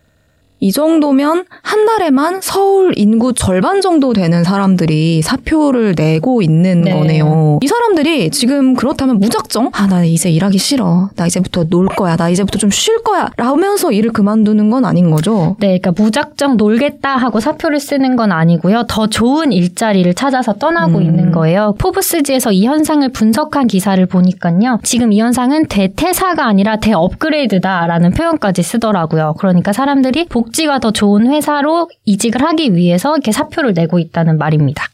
이 0.61 0.73
정도면 0.73 1.45
한 1.63 1.85
달에만 1.85 2.41
서울 2.41 2.95
인구 2.97 3.35
절반 3.35 3.83
정도 3.83 4.13
되는 4.15 4.45
사람들이 4.45 5.21
사표를 5.21 5.95
내고 5.97 6.41
있는 6.41 6.83
네. 6.83 6.93
거네요. 6.93 7.59
이 7.63 7.67
사람들이 7.67 8.31
지금 8.31 8.75
그렇다면 8.75 9.19
무작정 9.21 9.71
아 9.75 9.87
나 9.87 10.03
이제 10.05 10.31
일하기 10.31 10.57
싫어. 10.57 11.11
나 11.17 11.27
이제부터 11.27 11.65
놀 11.65 11.87
거야. 11.89 12.17
나 12.17 12.31
이제부터 12.31 12.59
좀 12.59 12.71
쉴 12.71 13.03
거야. 13.03 13.29
라면서 13.37 13.93
일을 13.93 14.13
그만두는 14.13 14.71
건 14.71 14.85
아닌 14.87 15.11
거죠. 15.11 15.57
네, 15.61 15.79
그러니까 15.79 15.93
무작정 16.03 16.57
놀겠다 16.57 17.17
하고 17.17 17.41
사표를 17.41 17.79
쓰는 17.79 18.17
건 18.17 18.33
아니고요. 18.33 18.85
더 18.89 19.07
좋은 19.07 19.53
일자리를 19.53 20.13
찾아서 20.15 20.55
떠나고 20.55 20.99
음. 20.99 21.03
있는 21.03 21.31
거예요. 21.33 21.75
포브스지에서 21.79 22.53
이 22.53 22.65
현상을 22.67 23.07
분석한 23.11 23.67
기사를 23.67 24.05
보니까요. 24.07 24.81
지금 24.83 25.13
이 25.13 25.21
현상은 25.21 25.67
대퇴사가 25.67 26.47
아니라 26.47 26.77
대업그레이드다라는 26.77 28.13
표현까지 28.13 28.63
쓰더라고요. 28.63 29.35
그러니까 29.39 29.73
사람들이 29.73 30.25
복지가 30.45 30.79
더 30.79 30.91
좋은 30.91 31.27
회사로 31.27 31.89
이직을 32.05 32.43
하기 32.43 32.75
위해서 32.75 33.15
이렇게 33.15 33.33
사표를 33.33 33.73
내고 33.73 33.99
있다는 33.99 34.39
말입니다. 34.39 34.89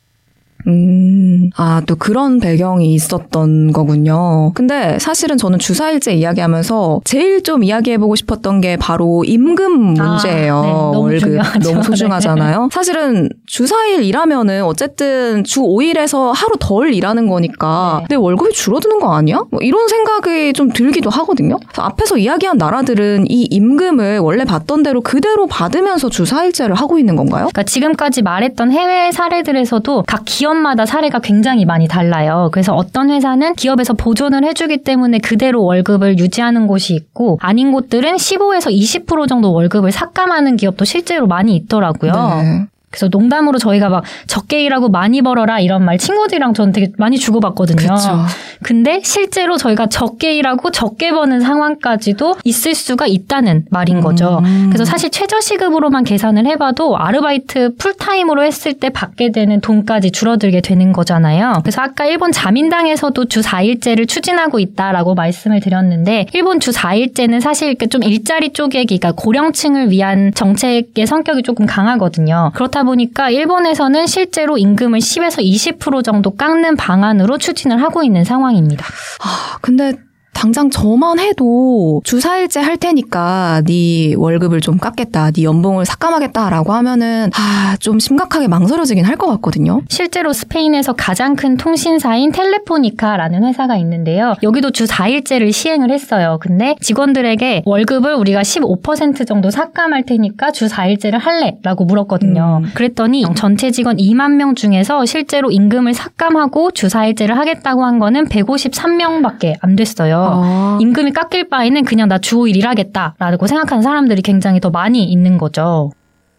음, 0.67 1.51
아, 1.57 1.83
또 1.87 1.97
그런 1.97 2.39
배경이 2.41 2.93
있었던 2.95 3.73
거군요. 3.73 4.53
근데 4.55 4.99
사실은 4.99 5.39
저는 5.39 5.59
주사일제 5.59 6.13
이야기하면서 6.15 7.01
제일 7.05 7.43
좀 7.43 7.65
이야기해보고 7.65 8.17
싶었던 8.17 8.61
게 8.61 8.77
바로 8.77 9.25
임금 9.25 9.97
아, 10.01 10.05
문제예요. 10.05 10.63
네, 10.63 10.69
너무 10.71 11.01
월급 11.03 11.21
중요하죠. 11.21 11.59
네. 11.59 11.71
너무 11.71 11.83
소중하잖아요. 11.83 12.69
사실은 12.73 13.29
주사일 13.47 14.03
일하면은 14.03 14.65
어쨌든 14.65 15.45
주 15.45 15.61
5일에서 15.61 16.33
하루 16.35 16.57
덜 16.59 16.93
일하는 16.93 17.27
거니까 17.29 18.01
네. 18.03 18.07
내 18.11 18.15
월급이 18.17 18.53
줄어드는 18.53 19.01
거 19.01 19.15
아니야? 19.15 19.45
뭐 19.51 19.61
이런 19.63 19.89
생각이 19.89 20.53
좀 20.53 20.71
들기도 20.71 21.11
하거든요. 21.11 21.59
그래서 21.59 21.83
앞에서 21.83 22.19
이야기한 22.19 22.59
나라들은 22.59 23.27
이 23.29 23.47
임금을 23.51 24.19
원래 24.19 24.45
받던 24.45 24.83
대로 24.83 25.01
그대로 25.01 25.47
받으면서 25.47 26.09
주사일제를 26.09 26.75
하고 26.75 26.99
있는 26.99 27.17
건가요? 27.17 27.49
그러니까 27.51 27.63
지금까지 27.63 28.23
말했던 28.23 28.73
해외 28.73 29.11
사례들에서도 29.13 30.05
각 30.07 30.23
기업 30.25 30.50
마다 30.57 30.87
사례가 30.87 31.21
굉장히 31.21 31.65
많이 31.65 31.89
달라요. 31.89 32.49
그래서 32.53 32.75
어떤 32.75 33.11
회사는 33.11 33.55
기업에서 33.55 33.95
보존을 33.95 34.45
해주기 34.45 34.79
때문에 34.85 35.19
그대로 35.19 35.65
월급을 35.65 36.19
유지하는 36.19 36.67
곳이 36.67 36.95
있고 36.95 37.39
아닌 37.41 37.73
곳들은 37.73 38.17
15에서 38.17 38.71
20% 38.71 39.29
정도 39.29 39.53
월급을 39.53 39.93
삭감하는 39.93 40.57
기업도 40.57 40.85
실제로 40.85 41.27
많이 41.27 41.57
있더라고요. 41.57 42.13
네. 42.43 42.67
그래서 42.91 43.07
농담으로 43.09 43.59
저희가 43.59 43.89
막 43.89 44.05
적게 44.27 44.65
일하고 44.65 44.89
많이 44.89 45.23
벌어라 45.23 45.61
이런 45.61 45.85
말 45.85 45.97
친구들이랑 45.97 46.55
저는 46.55 46.73
되게 46.73 46.91
많이 46.99 47.19
주고받거든요. 47.19 47.77
그렇죠. 47.77 48.25
근데 48.63 49.01
실제로 49.05 49.57
저희가 49.57 49.87
적게 49.87 50.35
일하고 50.35 50.71
적게 50.71 51.13
버는 51.13 51.41
상황까지도 51.41 52.37
있을 52.45 52.75
수가 52.75 53.07
있다는 53.07 53.65
말인 53.71 54.01
거죠. 54.01 54.41
음. 54.45 54.67
그래서 54.71 54.85
사실 54.85 55.11
최저시급으로만 55.11 56.03
계산을 56.03 56.47
해봐도 56.47 56.97
아르바이트 56.99 57.77
풀타임으로 57.77 58.43
했을 58.43 58.75
때 58.75 58.91
받게 58.91 59.31
되는 59.31 59.61
돈까지 59.61 60.11
줄어들게 60.11 60.61
되는 60.61 60.93
거잖아요. 60.93 61.61
그래서 61.63 61.83
아까 61.83 62.07
일본 62.07 62.33
자민당에서도 62.33 63.25
주 63.27 63.41
4일제를 63.41 64.09
추진하고 64.09 64.59
있다라고 64.59 65.15
말씀을 65.15 65.61
드렸는데 65.61 66.27
일본 66.33 66.59
주 66.59 66.73
4일제는 66.73 67.41
사실 67.41 67.69
이렇게 67.69 67.87
좀 67.87 68.03
일자리 68.03 68.53
쪼개기, 68.53 68.99
그러니까 68.99 69.13
고령층을 69.23 69.91
위한 69.91 70.33
정책의 70.35 71.07
성격이 71.07 71.43
조금 71.45 71.67
강하거든요. 71.67 72.51
그렇다 72.81 72.85
보니까 72.85 73.31
일본에서는 73.31 74.07
실제로 74.07 74.57
임금을 74.59 74.99
10에서 74.99 75.43
20% 75.79 76.03
정도 76.05 76.31
깎는 76.35 76.77
방안으로 76.77 77.39
추진을 77.39 77.83
하고 77.83 78.03
있는 78.03 78.25
상황입니다. 78.25 78.85
아, 79.23 79.59
근데 79.61 79.95
당장 80.33 80.71
저만 80.71 81.19
해도 81.19 82.01
주사일제 82.05 82.61
할 82.61 82.77
테니까 82.79 83.63
네 83.67 84.15
월급을 84.17 84.61
좀 84.61 84.79
깎겠다, 84.79 85.31
네 85.33 85.43
연봉을 85.45 85.85
삭감하겠다라고 85.85 86.73
하면은 86.73 87.31
아, 87.37 87.77
좀 87.79 87.99
심각하게 87.99 88.49
망설여지긴 88.49 89.05
할 89.05 89.21
것 89.21 89.27
같거든요. 89.27 89.83
실제로 89.91 90.33
스페인에서 90.33 90.95
가장 90.95 91.37
큰 91.37 91.59
통신사인 91.59 92.33
텔레포니카라는 92.33 93.45
회사가 93.45 93.77
있는데요. 93.77 94.33
여기도 94.43 94.71
주 94.71 94.85
4일제를 94.87 95.53
시행을 95.53 95.91
했어요. 95.91 96.39
근데 96.41 96.75
직원들에게 96.81 97.65
월급을 97.67 98.15
우리가 98.15 98.41
15% 98.41 99.27
정도 99.27 99.51
삭감할 99.51 100.05
테니까 100.07 100.53
주 100.53 100.69
4일제를 100.69 101.19
할래? 101.19 101.59
라고 101.63 101.85
물었거든요. 101.85 102.63
음. 102.65 102.71
그랬더니 102.73 103.27
전체 103.35 103.71
직원 103.71 103.99
2만 103.99 104.37
명 104.37 104.55
중에서 104.55 105.05
실제로 105.05 105.51
임금을 105.51 105.93
삭감하고 105.93 106.71
주 106.71 106.87
4일제를 106.87 107.35
하겠다고 107.35 107.85
한 107.85 107.99
거는 107.99 108.25
153명밖에 108.29 109.57
안 109.61 109.77
됐어요. 109.77 110.20
아, 110.21 110.79
임금이 110.81 111.13
깎일 111.13 111.49
바에는 111.49 111.85
그냥 111.85 112.09
나 112.09 112.19
주 112.19 112.37
5일 112.37 112.57
일하겠다라고 112.57 113.47
생각하는 113.47 113.83
사람들이 113.83 114.23
굉장히 114.23 114.61
더 114.61 114.71
많이 114.71 115.05
있는 115.05 115.39
거죠. 115.39 115.91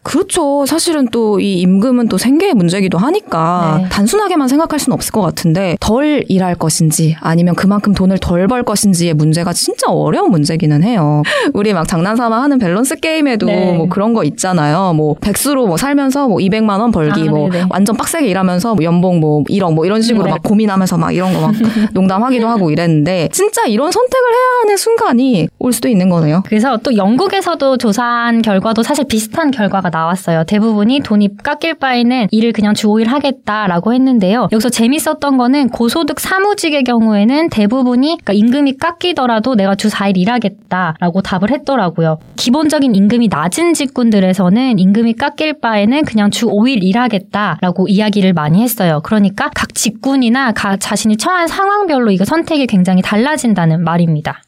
그렇죠. 0.04 0.66
사실은 0.66 1.08
또 1.10 1.40
이 1.40 1.60
임금은 1.62 2.08
또 2.08 2.18
생계의 2.18 2.54
문제이기도 2.54 2.98
하니까 2.98 3.80
네. 3.84 3.90
단순하게만 3.90 4.48
생각할 4.48 4.80
수는 4.80 4.94
없을 4.94 5.12
것 5.12 5.22
같은데 5.22 5.78
덜 5.80 6.24
일할 6.28 6.56
것인지 6.56 7.16
아니면 7.22 7.56
그만큼 7.56 7.94
돈을 7.94 8.18
덜 8.20 8.48
벌 8.48 8.64
것인지의 8.64 9.14
문제가 9.14 9.54
진짜 9.54 9.92
어려운 9.92 10.32
문제기는 10.32 10.84
해요. 10.84 11.22
우리 11.54 11.74
막 11.74 11.88
장난삼아 11.88 12.42
하는 12.42 12.58
밸런스 12.58 12.96
게임에도 12.98 13.46
네. 13.46 13.72
뭐 13.78 13.88
그런 13.88 14.14
거 14.14 14.24
있잖아요. 14.24 14.94
뭐 14.94 15.16
백수로 15.22 15.68
뭐 15.68 15.78
살면서 15.78 16.28
뭐 16.28 16.38
200만 16.40 16.80
원 16.80 16.92
벌기 16.92 17.22
아, 17.22 17.32
뭐 17.32 17.50
네네. 17.50 17.66
완전 17.70 17.96
빡세게 17.96 18.28
일하면서 18.28 18.76
뭐 18.76 18.84
연봉 18.84 19.20
뭐 19.20 19.44
1억 19.44 19.74
뭐 19.74 19.86
이런 19.86 20.02
식으로 20.02 20.26
네. 20.26 20.32
막 20.32 20.44
고민하면서 20.44 20.98
막 20.98 21.12
이런 21.14 21.34
거 21.34 21.42
막 21.42 21.54
농담하기도 21.94 22.48
하고 22.48 22.72
이랬는데 22.72 23.30
진짜 23.32 23.64
이런 23.68 23.92
선택을 23.92 24.28
해야 24.34 24.62
하는 24.64 24.78
순간이 24.78 25.48
올 25.60 25.72
수도 25.72 25.88
있는 25.88 26.10
거네요. 26.10 26.42
그래서 26.48 26.78
또 26.78 26.96
영국에서도 26.96 27.78
조사한 27.78 28.42
결과도 28.42 28.82
사실 28.84 29.06
비슷한 29.06 29.52
결과가 29.52 29.91
나왔어요. 29.92 30.44
대부분이 30.46 31.02
돈이 31.02 31.38
깎일 31.44 31.76
바에는 31.76 32.28
일을 32.32 32.52
그냥 32.54 32.74
주 32.74 32.88
5일 32.88 33.08
하겠다라고 33.08 33.94
했는데요. 33.94 34.50
여기서 34.52 34.70
재밌었던 34.70 35.38
거는 35.38 35.70
고소득 35.70 36.20
사무직의 36.20 36.84
경우에는 36.84 37.50
대부분이 37.50 38.18
그러니까 38.22 38.34
임금이 38.34 38.78
깎이더라도 38.78 39.56
내가 39.56 39.76
주 39.76 39.90
4일 39.90 40.18
일하겠다라고 40.18 41.22
답을 41.22 41.52
했더라고요. 41.52 42.18
기본적인 42.36 42.96
임금이 42.96 43.28
낮은 43.30 43.74
직군들에서는 43.74 44.80
임금이 44.80 45.14
깎일 45.14 45.60
바에는 45.60 46.06
그냥 46.06 46.32
주 46.32 46.48
5일 46.48 46.84
일하겠다라고 46.84 47.88
이야기를 47.88 48.34
많이 48.34 48.62
했어요. 48.62 49.02
그러니까 49.04 49.50
각 49.54 49.76
직군이나 49.76 50.52
각 50.54 50.80
자신이 50.80 51.18
처한 51.18 51.48
상황별로 51.48 52.12
이거 52.12 52.26
선택이 52.26 52.68
굉장히 52.68 53.02
달라진다는 53.02 53.84
말입니다. 53.84 54.42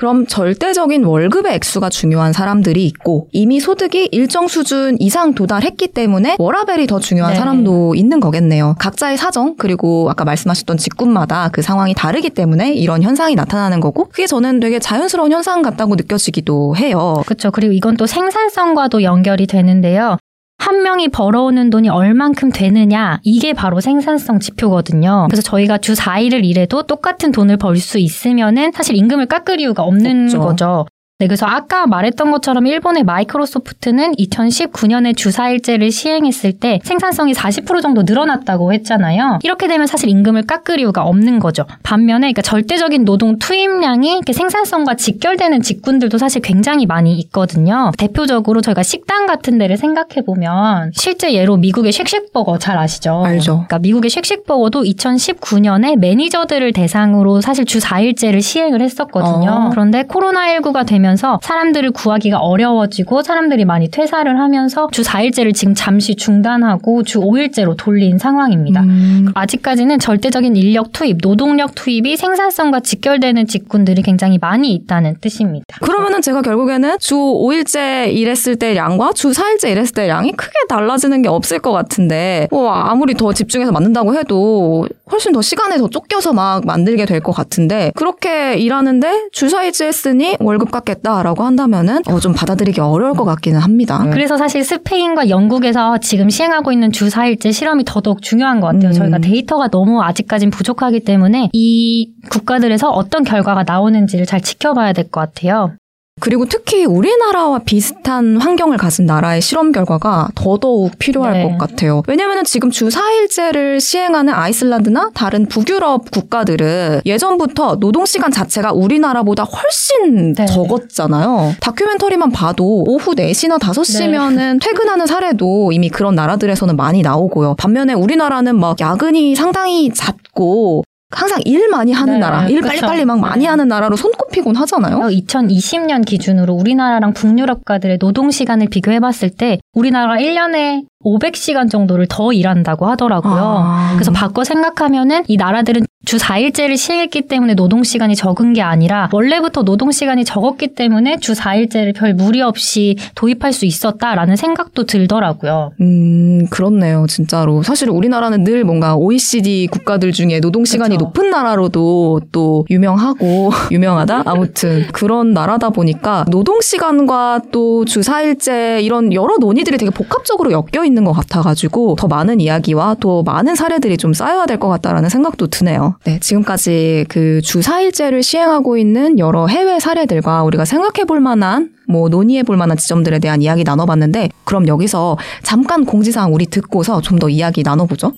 그럼 0.00 0.24
절대적인 0.24 1.04
월급의 1.04 1.56
액수가 1.56 1.90
중요한 1.90 2.32
사람들이 2.32 2.86
있고 2.86 3.28
이미 3.32 3.60
소득이 3.60 4.08
일정 4.12 4.48
수준 4.48 4.96
이상 4.98 5.34
도달했기 5.34 5.88
때문에 5.88 6.36
워라벨이 6.38 6.86
더 6.86 7.00
중요한 7.00 7.34
네. 7.34 7.38
사람도 7.38 7.94
있는 7.94 8.18
거겠네요. 8.18 8.76
각자의 8.78 9.18
사정 9.18 9.56
그리고 9.58 10.08
아까 10.08 10.24
말씀하셨던 10.24 10.78
직군마다 10.78 11.50
그 11.52 11.60
상황이 11.60 11.92
다르기 11.92 12.30
때문에 12.30 12.72
이런 12.72 13.02
현상이 13.02 13.34
나타나는 13.34 13.80
거고 13.80 14.06
그게 14.06 14.26
저는 14.26 14.60
되게 14.60 14.78
자연스러운 14.78 15.32
현상 15.32 15.60
같다고 15.60 15.96
느껴지기도 15.96 16.76
해요. 16.76 17.22
그렇죠. 17.26 17.50
그리고 17.50 17.74
이건 17.74 17.98
또 17.98 18.06
생산성과도 18.06 19.02
연결이 19.02 19.46
되는데요. 19.46 20.16
한 20.60 20.82
명이 20.82 21.08
벌어오는 21.08 21.70
돈이 21.70 21.88
얼만큼 21.88 22.50
되느냐 22.52 23.18
이게 23.22 23.52
바로 23.54 23.80
생산성 23.80 24.40
지표거든요. 24.40 25.26
그래서 25.30 25.42
저희가 25.42 25.78
주 25.78 25.94
4일을 25.94 26.44
일해도 26.44 26.82
똑같은 26.84 27.32
돈을 27.32 27.56
벌 27.56 27.76
수 27.80 27.98
있으면은 27.98 28.72
사실 28.72 28.94
임금을 28.94 29.24
깎을 29.26 29.58
이유가 29.58 29.82
없는 29.84 30.24
없죠. 30.24 30.40
거죠. 30.40 30.86
네, 31.20 31.26
그래서 31.26 31.44
아까 31.44 31.86
말했던 31.86 32.30
것처럼 32.30 32.66
일본의 32.66 33.04
마이크로소프트는 33.04 34.12
2019년에 34.12 35.14
주사일제를 35.14 35.90
시행했을 35.90 36.54
때 36.54 36.80
생산성이 36.82 37.34
40% 37.34 37.82
정도 37.82 38.04
늘어났다고 38.04 38.72
했잖아요. 38.72 39.40
이렇게 39.42 39.68
되면 39.68 39.86
사실 39.86 40.08
임금을 40.08 40.46
깎을 40.46 40.80
이유가 40.80 41.02
없는 41.02 41.38
거죠. 41.38 41.66
반면에 41.82 42.20
그러니까 42.20 42.40
절대적인 42.40 43.04
노동 43.04 43.38
투입량이 43.38 44.22
생산성과 44.32 44.94
직결되는 44.94 45.60
직군들도 45.60 46.16
사실 46.16 46.40
굉장히 46.40 46.86
많이 46.86 47.18
있거든요. 47.18 47.90
대표적으로 47.98 48.62
저희가 48.62 48.82
식당 48.82 49.26
같은 49.26 49.58
데를 49.58 49.76
생각해 49.76 50.24
보면 50.24 50.92
실제 50.94 51.34
예로 51.34 51.58
미국의 51.58 51.92
쉑쉑버거 51.92 52.56
잘 52.58 52.78
아시죠? 52.78 53.22
알죠. 53.22 53.66
그러니까 53.66 53.78
미국의 53.78 54.08
쉑쉑버거도 54.10 54.84
2019년에 54.84 55.96
매니저들을 55.98 56.72
대상으로 56.72 57.42
사실 57.42 57.66
주 57.66 57.78
4일제를 57.78 58.40
시행을 58.40 58.80
했었거든요. 58.80 59.50
어. 59.50 59.68
그런데 59.70 60.04
코로나19가 60.04 60.86
되면 60.86 61.09
서 61.16 61.38
사람들을 61.42 61.90
구하기가 61.92 62.38
어려워지고 62.38 63.22
사람들이 63.22 63.64
많이 63.64 63.90
퇴사를 63.90 64.38
하면서 64.38 64.88
주 64.92 65.02
4일제를 65.02 65.54
지금 65.54 65.74
잠시 65.74 66.14
중단하고 66.16 67.02
주 67.02 67.20
5일제로 67.20 67.76
돌린 67.76 68.18
상황입니다. 68.18 68.80
음. 68.82 69.26
아직까지는 69.34 69.98
절대적인 69.98 70.56
인력 70.56 70.92
투입, 70.92 71.18
노동력 71.20 71.74
투입이 71.74 72.16
생산성과 72.16 72.80
직결되는 72.80 73.46
직군들이 73.46 74.02
굉장히 74.02 74.38
많이 74.40 74.72
있다는 74.74 75.16
뜻입니다. 75.20 75.64
그러면은 75.80 76.20
제가 76.22 76.42
결국에는 76.42 76.96
주 77.00 77.14
5일째 77.16 78.12
일했을 78.12 78.56
때 78.56 78.76
양과 78.76 79.12
주 79.14 79.30
4일째 79.30 79.70
일했을 79.70 79.94
때 79.94 80.08
양이 80.08 80.32
크게 80.32 80.52
달라지는 80.68 81.22
게 81.22 81.28
없을 81.28 81.58
것 81.58 81.72
같은데 81.72 82.48
뭐 82.50 82.70
아무리 82.72 83.14
더 83.14 83.32
집중해서 83.32 83.72
만든다고 83.72 84.14
해도 84.14 84.86
훨씬 85.10 85.32
더 85.32 85.42
시간에 85.42 85.76
더 85.78 85.88
쫓겨서 85.88 86.32
막 86.32 86.64
만들게 86.66 87.04
될 87.06 87.20
것 87.20 87.32
같은데 87.32 87.92
그렇게 87.96 88.54
일하는데 88.54 89.28
주 89.32 89.46
4일째 89.48 89.84
했으니 89.86 90.36
월급 90.40 90.70
깎겠다 90.70 90.99
라고 91.02 91.44
한다면은 91.44 92.02
어, 92.06 92.20
좀 92.20 92.32
받아들이기 92.32 92.80
어려울 92.80 93.14
것 93.14 93.24
같기는 93.24 93.58
합니다. 93.60 94.04
그래서 94.12 94.36
사실 94.36 94.62
스페인과 94.64 95.28
영국에서 95.30 95.98
지금 95.98 96.28
시행하고 96.28 96.72
있는 96.72 96.92
주 96.92 97.08
4일제 97.08 97.52
실험이 97.52 97.84
더더욱 97.84 98.22
중요한 98.22 98.60
것 98.60 98.66
같아요. 98.68 98.88
음. 98.88 98.92
저희가 98.92 99.18
데이터가 99.18 99.68
너무 99.68 100.02
아직까진 100.02 100.50
부족하기 100.50 101.00
때문에 101.00 101.48
이 101.52 102.10
국가들에서 102.30 102.90
어떤 102.90 103.24
결과가 103.24 103.62
나오는지를 103.64 104.26
잘 104.26 104.40
지켜봐야 104.40 104.92
될 104.92 105.10
것 105.10 105.20
같아요. 105.20 105.72
그리고 106.20 106.44
특히 106.44 106.84
우리나라와 106.84 107.60
비슷한 107.60 108.36
환경을 108.36 108.76
가진 108.76 109.06
나라의 109.06 109.40
실험 109.40 109.72
결과가 109.72 110.28
더더욱 110.34 110.92
필요할 110.98 111.32
네. 111.32 111.42
것 111.42 111.58
같아요. 111.58 112.02
왜냐하면 112.06 112.44
지금 112.44 112.70
주 112.70 112.88
4일제를 112.88 113.80
시행하는 113.80 114.32
아이슬란드나 114.32 115.10
다른 115.14 115.46
북유럽 115.46 116.10
국가들은 116.10 117.00
예전부터 117.06 117.76
노동시간 117.80 118.30
자체가 118.30 118.72
우리나라보다 118.72 119.44
훨씬 119.44 120.34
네. 120.34 120.46
적었잖아요. 120.46 121.54
다큐멘터리만 121.60 122.30
봐도 122.30 122.84
오후 122.86 123.14
4시나 123.14 123.58
5시면은 123.58 124.60
퇴근하는 124.62 125.06
사례도 125.06 125.72
이미 125.72 125.88
그런 125.88 126.14
나라들에서는 126.14 126.76
많이 126.76 127.02
나오고요. 127.02 127.54
반면에 127.56 127.94
우리나라는 127.94 128.58
막 128.58 128.78
야근이 128.80 129.34
상당히 129.36 129.90
잦고 129.92 130.84
항상 131.10 131.40
일 131.44 131.68
많이 131.68 131.92
하는 131.92 132.14
네, 132.14 132.20
나라, 132.20 132.48
일 132.48 132.60
그쵸. 132.60 132.68
빨리빨리 132.68 133.04
막 133.04 133.18
많이 133.18 133.42
네. 133.42 133.48
하는 133.48 133.66
나라로 133.66 133.96
손꼽히곤 133.96 134.54
하잖아요. 134.56 134.98
2020년 135.00 136.06
기준으로 136.06 136.54
우리나라랑 136.54 137.14
북유럽가들의 137.14 137.98
노동 137.98 138.30
시간을 138.30 138.68
비교해 138.68 139.00
봤을 139.00 139.28
때 139.30 139.58
우리나라가 139.72 140.20
1년에 140.20 140.84
500시간 141.04 141.70
정도를 141.70 142.06
더 142.08 142.32
일한다고 142.32 142.86
하더라고요. 142.86 143.32
아. 143.34 143.90
그래서 143.94 144.12
바꿔 144.12 144.44
생각하면은 144.44 145.22
이 145.28 145.36
나라들은 145.36 145.86
주 146.06 146.16
4일제를 146.16 146.76
시행했기 146.78 147.22
때문에 147.22 147.54
노동 147.54 147.84
시간이 147.84 148.16
적은 148.16 148.54
게 148.54 148.62
아니라 148.62 149.10
원래부터 149.12 149.62
노동 149.64 149.92
시간이 149.92 150.24
적었기 150.24 150.74
때문에 150.74 151.18
주 151.20 151.32
4일제를 151.32 151.94
별 151.94 152.14
무리 152.14 152.40
없이 152.40 152.96
도입할 153.14 153.52
수 153.52 153.66
있었다라는 153.66 154.36
생각도 154.36 154.84
들더라고요. 154.84 155.72
음, 155.80 156.46
그렇네요, 156.48 157.06
진짜로. 157.08 157.62
사실 157.62 157.90
우리나라는 157.90 158.44
늘 158.44 158.64
뭔가 158.64 158.96
OECD 158.96 159.68
국가들 159.70 160.12
중에 160.12 160.40
노동시간이 160.40 160.96
그쵸. 160.96 161.04
높은 161.06 161.30
나라로도 161.30 162.20
또 162.32 162.66
유명하고, 162.70 163.50
유명하다? 163.70 164.22
아무튼, 164.24 164.86
그런 164.92 165.32
나라다 165.32 165.70
보니까 165.70 166.24
노동시간과 166.30 167.42
또 167.52 167.70
주 167.86 168.00
4일제 168.00 168.82
이런 168.82 169.12
여러 169.12 169.36
논의들이 169.38 169.76
되게 169.78 169.90
복합적으로 169.90 170.52
엮여 170.52 170.84
있는 170.90 171.04
것 171.04 171.12
같아가지고 171.12 171.96
더 171.98 172.06
많은 172.08 172.40
이야기와 172.40 172.96
또 173.00 173.22
많은 173.22 173.54
사례들이 173.54 173.96
좀 173.96 174.12
쌓여야 174.12 174.46
될 174.46 174.58
것 174.60 174.68
같다라는 174.68 175.08
생각도 175.08 175.46
드네요. 175.46 175.94
네, 176.04 176.18
지금까지 176.20 177.06
그 177.08 177.40
주 177.42 177.60
4일제를 177.60 178.22
시행하고 178.22 178.76
있는 178.76 179.18
여러 179.18 179.46
해외 179.46 179.78
사례들과 179.80 180.42
우리가 180.44 180.64
생각해 180.66 181.06
볼 181.06 181.20
만한 181.20 181.70
뭐 181.88 182.08
논의해 182.08 182.42
볼 182.42 182.56
만한 182.56 182.76
지점들에 182.76 183.18
대한 183.20 183.40
이야기 183.42 183.64
나눠봤는데 183.64 184.28
그럼 184.44 184.68
여기서 184.68 185.16
잠깐 185.42 185.84
공지사항 185.86 186.34
우리 186.34 186.46
듣고서 186.46 187.00
좀 187.00 187.18
더 187.20 187.28
이야기 187.28 187.62
나눠보죠. 187.62 188.12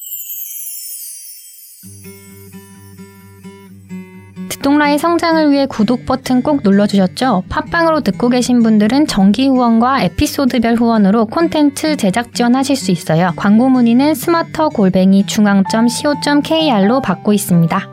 듣동라의 4.62 4.98
성장을 4.98 5.50
위해 5.50 5.66
구독 5.66 6.06
버튼 6.06 6.40
꼭 6.40 6.60
눌러주셨죠? 6.62 7.42
팟빵으로 7.48 8.00
듣고 8.00 8.28
계신 8.28 8.62
분들은 8.62 9.08
정기 9.08 9.48
후원과 9.48 10.02
에피소드별 10.04 10.76
후원으로 10.76 11.26
콘텐츠 11.26 11.96
제작 11.96 12.32
지원하실 12.32 12.76
수 12.76 12.92
있어요. 12.92 13.32
광고 13.34 13.68
문의는 13.68 14.14
스마터 14.14 14.68
골뱅이 14.68 15.26
중앙점 15.26 15.88
co.kr로 15.88 17.00
받고 17.00 17.32
있습니다. 17.32 17.91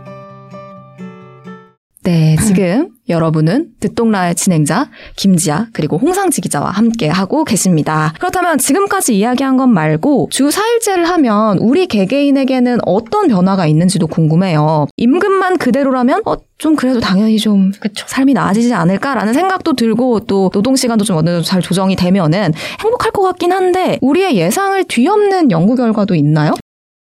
네, 2.03 2.37
지금 2.47 2.89
여러분은 3.09 3.71
듣동라의 3.81 4.35
진행자 4.35 4.89
김지아 5.17 5.67
그리고 5.73 5.97
홍상지 5.97 6.39
기자와 6.39 6.69
함께 6.69 7.09
하고 7.09 7.43
계십니다. 7.43 8.13
그렇다면 8.19 8.57
지금까지 8.57 9.17
이야기한 9.17 9.57
것 9.57 9.67
말고 9.67 10.29
주 10.31 10.47
4일제를 10.49 11.03
하면 11.03 11.57
우리 11.57 11.87
개개인에게는 11.87 12.79
어떤 12.85 13.27
변화가 13.27 13.67
있는지도 13.67 14.07
궁금해요. 14.07 14.87
임금만 14.95 15.57
그대로라면 15.57 16.21
어, 16.25 16.37
좀 16.57 16.75
그래도 16.77 17.01
당연히 17.01 17.37
좀 17.37 17.71
그쵸. 17.81 18.05
삶이 18.07 18.33
나아지지 18.33 18.73
않을까라는 18.73 19.33
생각도 19.33 19.73
들고 19.73 20.21
또 20.21 20.49
노동 20.53 20.77
시간도 20.77 21.03
좀 21.03 21.17
어느 21.17 21.29
정도 21.29 21.41
잘 21.41 21.61
조정이 21.61 21.97
되면은 21.97 22.53
행복할 22.81 23.11
것 23.11 23.23
같긴 23.23 23.51
한데 23.51 23.97
우리의 24.01 24.37
예상을 24.37 24.81
뒤엎는 24.85 25.51
연구 25.51 25.75
결과도 25.75 26.15
있나요? 26.15 26.53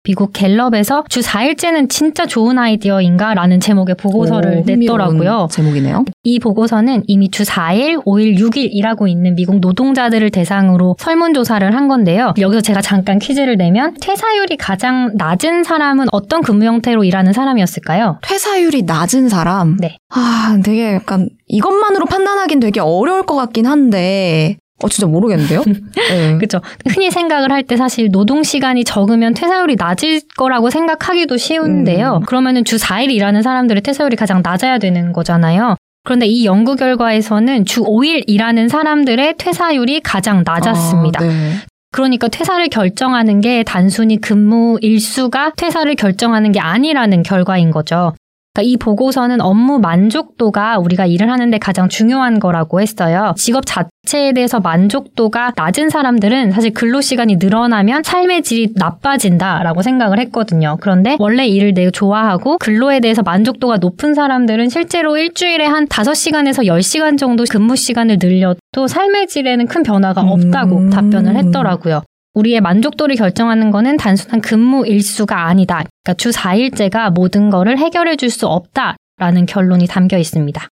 미국 0.06 0.32
갤럽에서 0.34 1.04
주 1.10 1.20
4일제는 1.20 1.90
진짜 1.90 2.26
좋은 2.26 2.58
아이디어인가? 2.58 3.34
라는 3.34 3.60
제목의 3.60 3.96
보고서를 3.96 4.60
오, 4.60 4.64
냈더라고요. 4.66 5.48
제목이네요. 5.52 6.06
이 6.24 6.40
보고서는 6.40 7.04
이미 7.08 7.30
주 7.30 7.44
4일, 7.44 8.06
5일, 8.06 8.38
6일 8.38 8.70
일하고 8.72 9.08
있는 9.08 9.36
미국 9.36 9.60
노동자들을 9.60 10.30
대상으로 10.30 10.96
설문조사를 11.00 11.76
한 11.76 11.88
건데요. 11.88 12.34
여기서 12.40 12.62
제가 12.62 12.82
잠깐 12.82 13.20
퀴즈를 13.20 13.58
내면 13.58 13.96
퇴사율이 14.00 14.58
가장 14.58 15.12
낮은 15.16 15.64
사람은 15.64 16.08
어떤 16.12 16.42
근무 16.42 16.66
형태로 16.66 17.04
일하는 17.04 17.34
사람이었을까요? 17.34 18.20
퇴사율이 18.22 18.84
낮은 18.84 19.30
사람. 19.30 19.78
네. 19.80 19.98
아, 20.10 20.58
되게 20.64 20.94
약간 20.94 21.30
이것만으로 21.48 22.06
판단하긴 22.06 22.60
되게 22.60 22.80
어려울 22.80 23.26
것 23.26 23.36
같긴 23.36 23.66
한데. 23.66 24.58
어, 24.84 24.90
진짜 24.90 25.08
모르겠는데요? 25.08 25.64
네. 25.96 26.36
그렇죠. 26.38 26.60
흔히 26.88 27.10
생각을 27.10 27.52
할 27.52 27.64
때 27.64 27.78
사실 27.78 28.12
노동 28.12 28.44
시간이 28.44 28.84
적으면 28.84 29.34
퇴사율이 29.34 29.76
낮을 29.78 30.22
거라고 30.38 30.70
생각하기도 30.70 31.38
쉬운데요. 31.38 32.22
그러면은 32.28 32.64
주 32.66 32.76
4일 32.78 33.10
일하는 33.12 33.42
사람들의 33.42 33.82
퇴사율이 33.82 34.16
가장 34.18 34.42
낮아야 34.44 34.78
되는 34.78 35.14
거잖아요. 35.14 35.76
그런데 36.04 36.28
이 36.28 36.46
연구 36.46 36.76
결과에서는 36.76 37.66
주 37.66 37.82
5일 37.84 38.26
일하는 38.28 38.68
사람들의 38.70 39.36
퇴사율이 39.38 40.02
가장 40.02 40.44
낮았습니다. 40.46 41.24
아, 41.24 41.28
네. 41.28 41.54
그러니까 41.92 42.28
퇴사를 42.28 42.68
결정하는 42.68 43.40
게 43.42 43.64
단순히 43.64 44.20
근무 44.20 44.78
일수가 44.82 45.54
퇴사를 45.58 45.96
결정하는 45.96 46.52
게 46.52 46.60
아니라는 46.60 47.24
결과인 47.24 47.72
거죠. 47.72 48.14
그러니까 48.56 48.62
이 48.62 48.78
보고서는 48.78 49.42
업무 49.42 49.80
만족도가 49.80 50.80
우리가 50.80 51.06
일을 51.06 51.30
하는데 51.30 51.58
가장 51.58 51.90
중요한 51.90 52.40
거라고 52.40 52.80
했어요. 52.80 53.34
직업 53.36 53.66
자체에 53.66 54.32
대해서 54.32 54.62
만족도가 54.62 55.52
낮은 55.58 55.90
사람들은 55.90 56.52
사실 56.52 56.74
근로 56.74 57.02
시간이 57.02 57.36
늘어나면 57.36 58.04
삶의 58.04 58.44
질이 58.44 58.74
나빠진다라고 58.76 59.82
생각을 59.82 60.20
했거든요. 60.20 60.78
그런데 60.80 61.18
원래 61.20 61.46
일을 61.46 61.74
내가 61.74 61.92
좋아하고 61.92 62.58
근로에 62.60 63.02
대해서 63.02 63.22
만족도가 63.24 63.78
높은 63.78 64.14
사람들은 64.14 64.70
실제로 64.70 65.18
일주일에 65.18 65.66
한 65.66 65.88
5시간에서 65.88 66.66
10시간 66.66 67.18
정도 67.18 67.44
근무 67.50 67.76
시간을 67.76 68.18
늘려도 68.22 68.88
삶의 68.88 69.28
질에는 69.28 69.68
큰 69.68 69.84
변화가 69.84 70.22
없다고 70.22 70.78
음. 70.78 70.90
답변을 70.90 71.36
했더라고요. 71.36 72.04
우리의 72.36 72.62
만족도를 72.62 73.16
결정하는 73.16 73.72
거는 73.72 73.98
단순한 73.98 74.42
근무 74.42 74.86
일수가 74.86 75.48
아니다. 75.48 75.84
그러니까 76.04 76.14
주 76.18 76.30
4일제가 76.30 77.12
모든 77.12 77.50
거를 77.50 77.78
해결해 77.80 78.16
줄 78.18 78.30
수 78.30 78.48
없다라는 78.48 79.46
결론이 79.48 79.88
담겨 79.88 80.18
있습니다. 80.18 80.68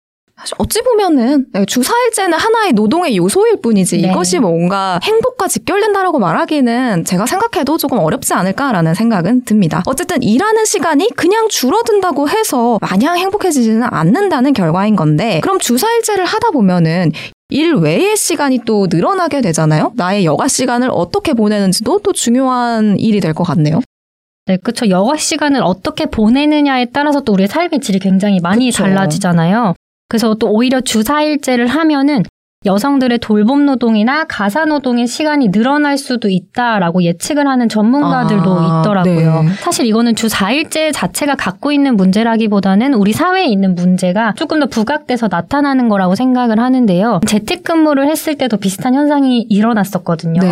어찌 0.57 0.81
보면은 0.81 1.47
네, 1.51 1.65
주사일제는 1.65 2.37
하나의 2.37 2.71
노동의 2.71 3.17
요소일 3.17 3.57
뿐이지 3.61 3.97
네. 4.01 4.07
이것이 4.07 4.39
뭔가 4.39 4.97
행복과 5.03 5.49
직결된다라고 5.49 6.17
말하기는 6.19 7.03
제가 7.03 7.25
생각해도 7.25 7.77
조금 7.77 7.99
어렵지 7.99 8.33
않을까라는 8.33 8.93
생각은 8.93 9.43
듭니다. 9.43 9.83
어쨌든 9.85 10.23
일하는 10.23 10.63
시간이 10.63 11.09
그냥 11.17 11.49
줄어든다고 11.49 12.29
해서 12.29 12.79
마냥 12.81 13.17
행복해지지는 13.17 13.83
않는다는 13.91 14.53
결과인 14.53 14.95
건데 14.95 15.41
그럼 15.41 15.59
주사일제를 15.59 16.23
하다 16.23 16.51
보면은 16.51 17.11
일 17.49 17.73
외의 17.73 18.15
시간이 18.15 18.59
또 18.65 18.87
늘어나게 18.89 19.41
되잖아요. 19.41 19.91
나의 19.95 20.23
여가 20.25 20.47
시간을 20.47 20.89
어떻게 20.91 21.33
보내는지도 21.33 21.99
또 21.99 22.13
중요한 22.13 22.97
일이 22.99 23.19
될 23.19 23.33
것 23.33 23.43
같네요. 23.43 23.81
네, 24.45 24.57
그렇죠. 24.57 24.89
여가 24.89 25.17
시간을 25.17 25.61
어떻게 25.63 26.05
보내느냐에 26.05 26.85
따라서 26.93 27.21
또 27.21 27.33
우리의 27.33 27.47
삶의 27.47 27.79
질이 27.81 27.99
굉장히 27.99 28.39
많이 28.39 28.69
그쵸. 28.69 28.83
달라지잖아요. 28.83 29.73
그래서 30.09 30.33
또 30.35 30.47
오히려 30.51 30.81
주사일제를 30.81 31.67
하면은 31.67 32.23
여성들의 32.65 33.19
돌봄 33.19 33.65
노동이나 33.65 34.25
가사 34.25 34.65
노동의 34.65 35.07
시간이 35.07 35.49
늘어날 35.49 35.97
수도 35.97 36.27
있다라고 36.27 37.03
예측을 37.03 37.47
하는 37.47 37.69
전문가들도 37.69 38.59
아, 38.59 38.81
있더라고요. 38.81 39.43
네. 39.43 39.49
사실 39.59 39.85
이거는 39.85 40.13
주 40.13 40.27
4일제 40.27 40.91
자체가 40.93 41.35
갖고 41.35 41.71
있는 41.71 41.95
문제라기보다는 41.95 42.95
우리 42.95 43.13
사회에 43.13 43.45
있는 43.45 43.75
문제가 43.75 44.33
조금 44.35 44.59
더 44.59 44.65
부각돼서 44.65 45.29
나타나는 45.31 45.87
거라고 45.87 46.15
생각을 46.15 46.59
하는데요. 46.59 47.21
재택근무를 47.25 48.09
했을 48.09 48.37
때도 48.37 48.57
비슷한 48.57 48.93
현상이 48.93 49.45
일어났었거든요. 49.49 50.41
네. 50.41 50.51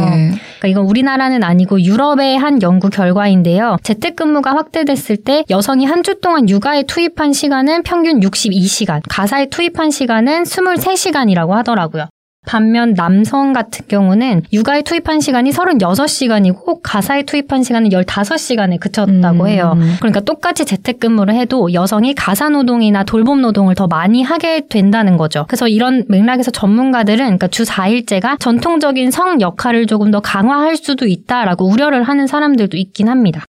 그러니까 0.59 0.67
이건 0.69 0.85
우리나라는 0.85 1.43
아니고 1.43 1.81
유럽의 1.81 2.37
한 2.37 2.61
연구 2.61 2.89
결과인데요. 2.89 3.75
재택근무가 3.83 4.55
확대됐을 4.55 5.17
때 5.17 5.43
여성이 5.49 5.85
한 5.85 5.97
주 6.07 6.21
동안 6.21 6.47
육아에 6.47 6.83
투입한 6.83 7.33
시간은 7.33 7.83
평균 7.83 8.21
62시간, 8.21 9.01
가사에 9.09 9.47
투입한 9.47 9.91
시간은 9.91 10.43
23시간이라고 10.43 11.49
하더라고요. 11.49 12.06
반면 12.47 12.95
남성 12.95 13.53
같은 13.53 13.85
경우는 13.87 14.43
육아에 14.51 14.81
투입한 14.81 15.19
시간이 15.19 15.51
36시간이고 15.51 16.79
가사에 16.81 17.23
투입한 17.23 17.61
시간은 17.61 17.89
15시간에 17.89 18.79
그쳤다고 18.79 19.43
음. 19.43 19.47
해요. 19.47 19.77
그러니까 19.99 20.21
똑같이 20.21 20.65
재택근무를 20.65 21.35
해도 21.35 21.71
여성이 21.73 22.15
가사 22.15 22.49
노동이나 22.49 23.03
돌봄 23.03 23.41
노동을 23.41 23.75
더 23.75 23.87
많이 23.87 24.23
하게 24.23 24.65
된다는 24.67 25.17
거죠. 25.17 25.45
그래서 25.47 25.67
이런 25.67 26.05
맥락에서 26.07 26.49
전문가들은 26.49 27.17
그러니까 27.17 27.47
주 27.47 27.63
4일제가 27.63 28.39
전통적인 28.39 29.11
성 29.11 29.41
역할을 29.41 29.85
조금 29.85 30.09
더 30.09 30.21
강화할 30.21 30.77
수도 30.77 31.05
있다라고 31.05 31.67
우려를 31.67 32.03
하는 32.03 32.25
사람들도 32.25 32.77
있긴 32.77 33.09
합니다. 33.09 33.43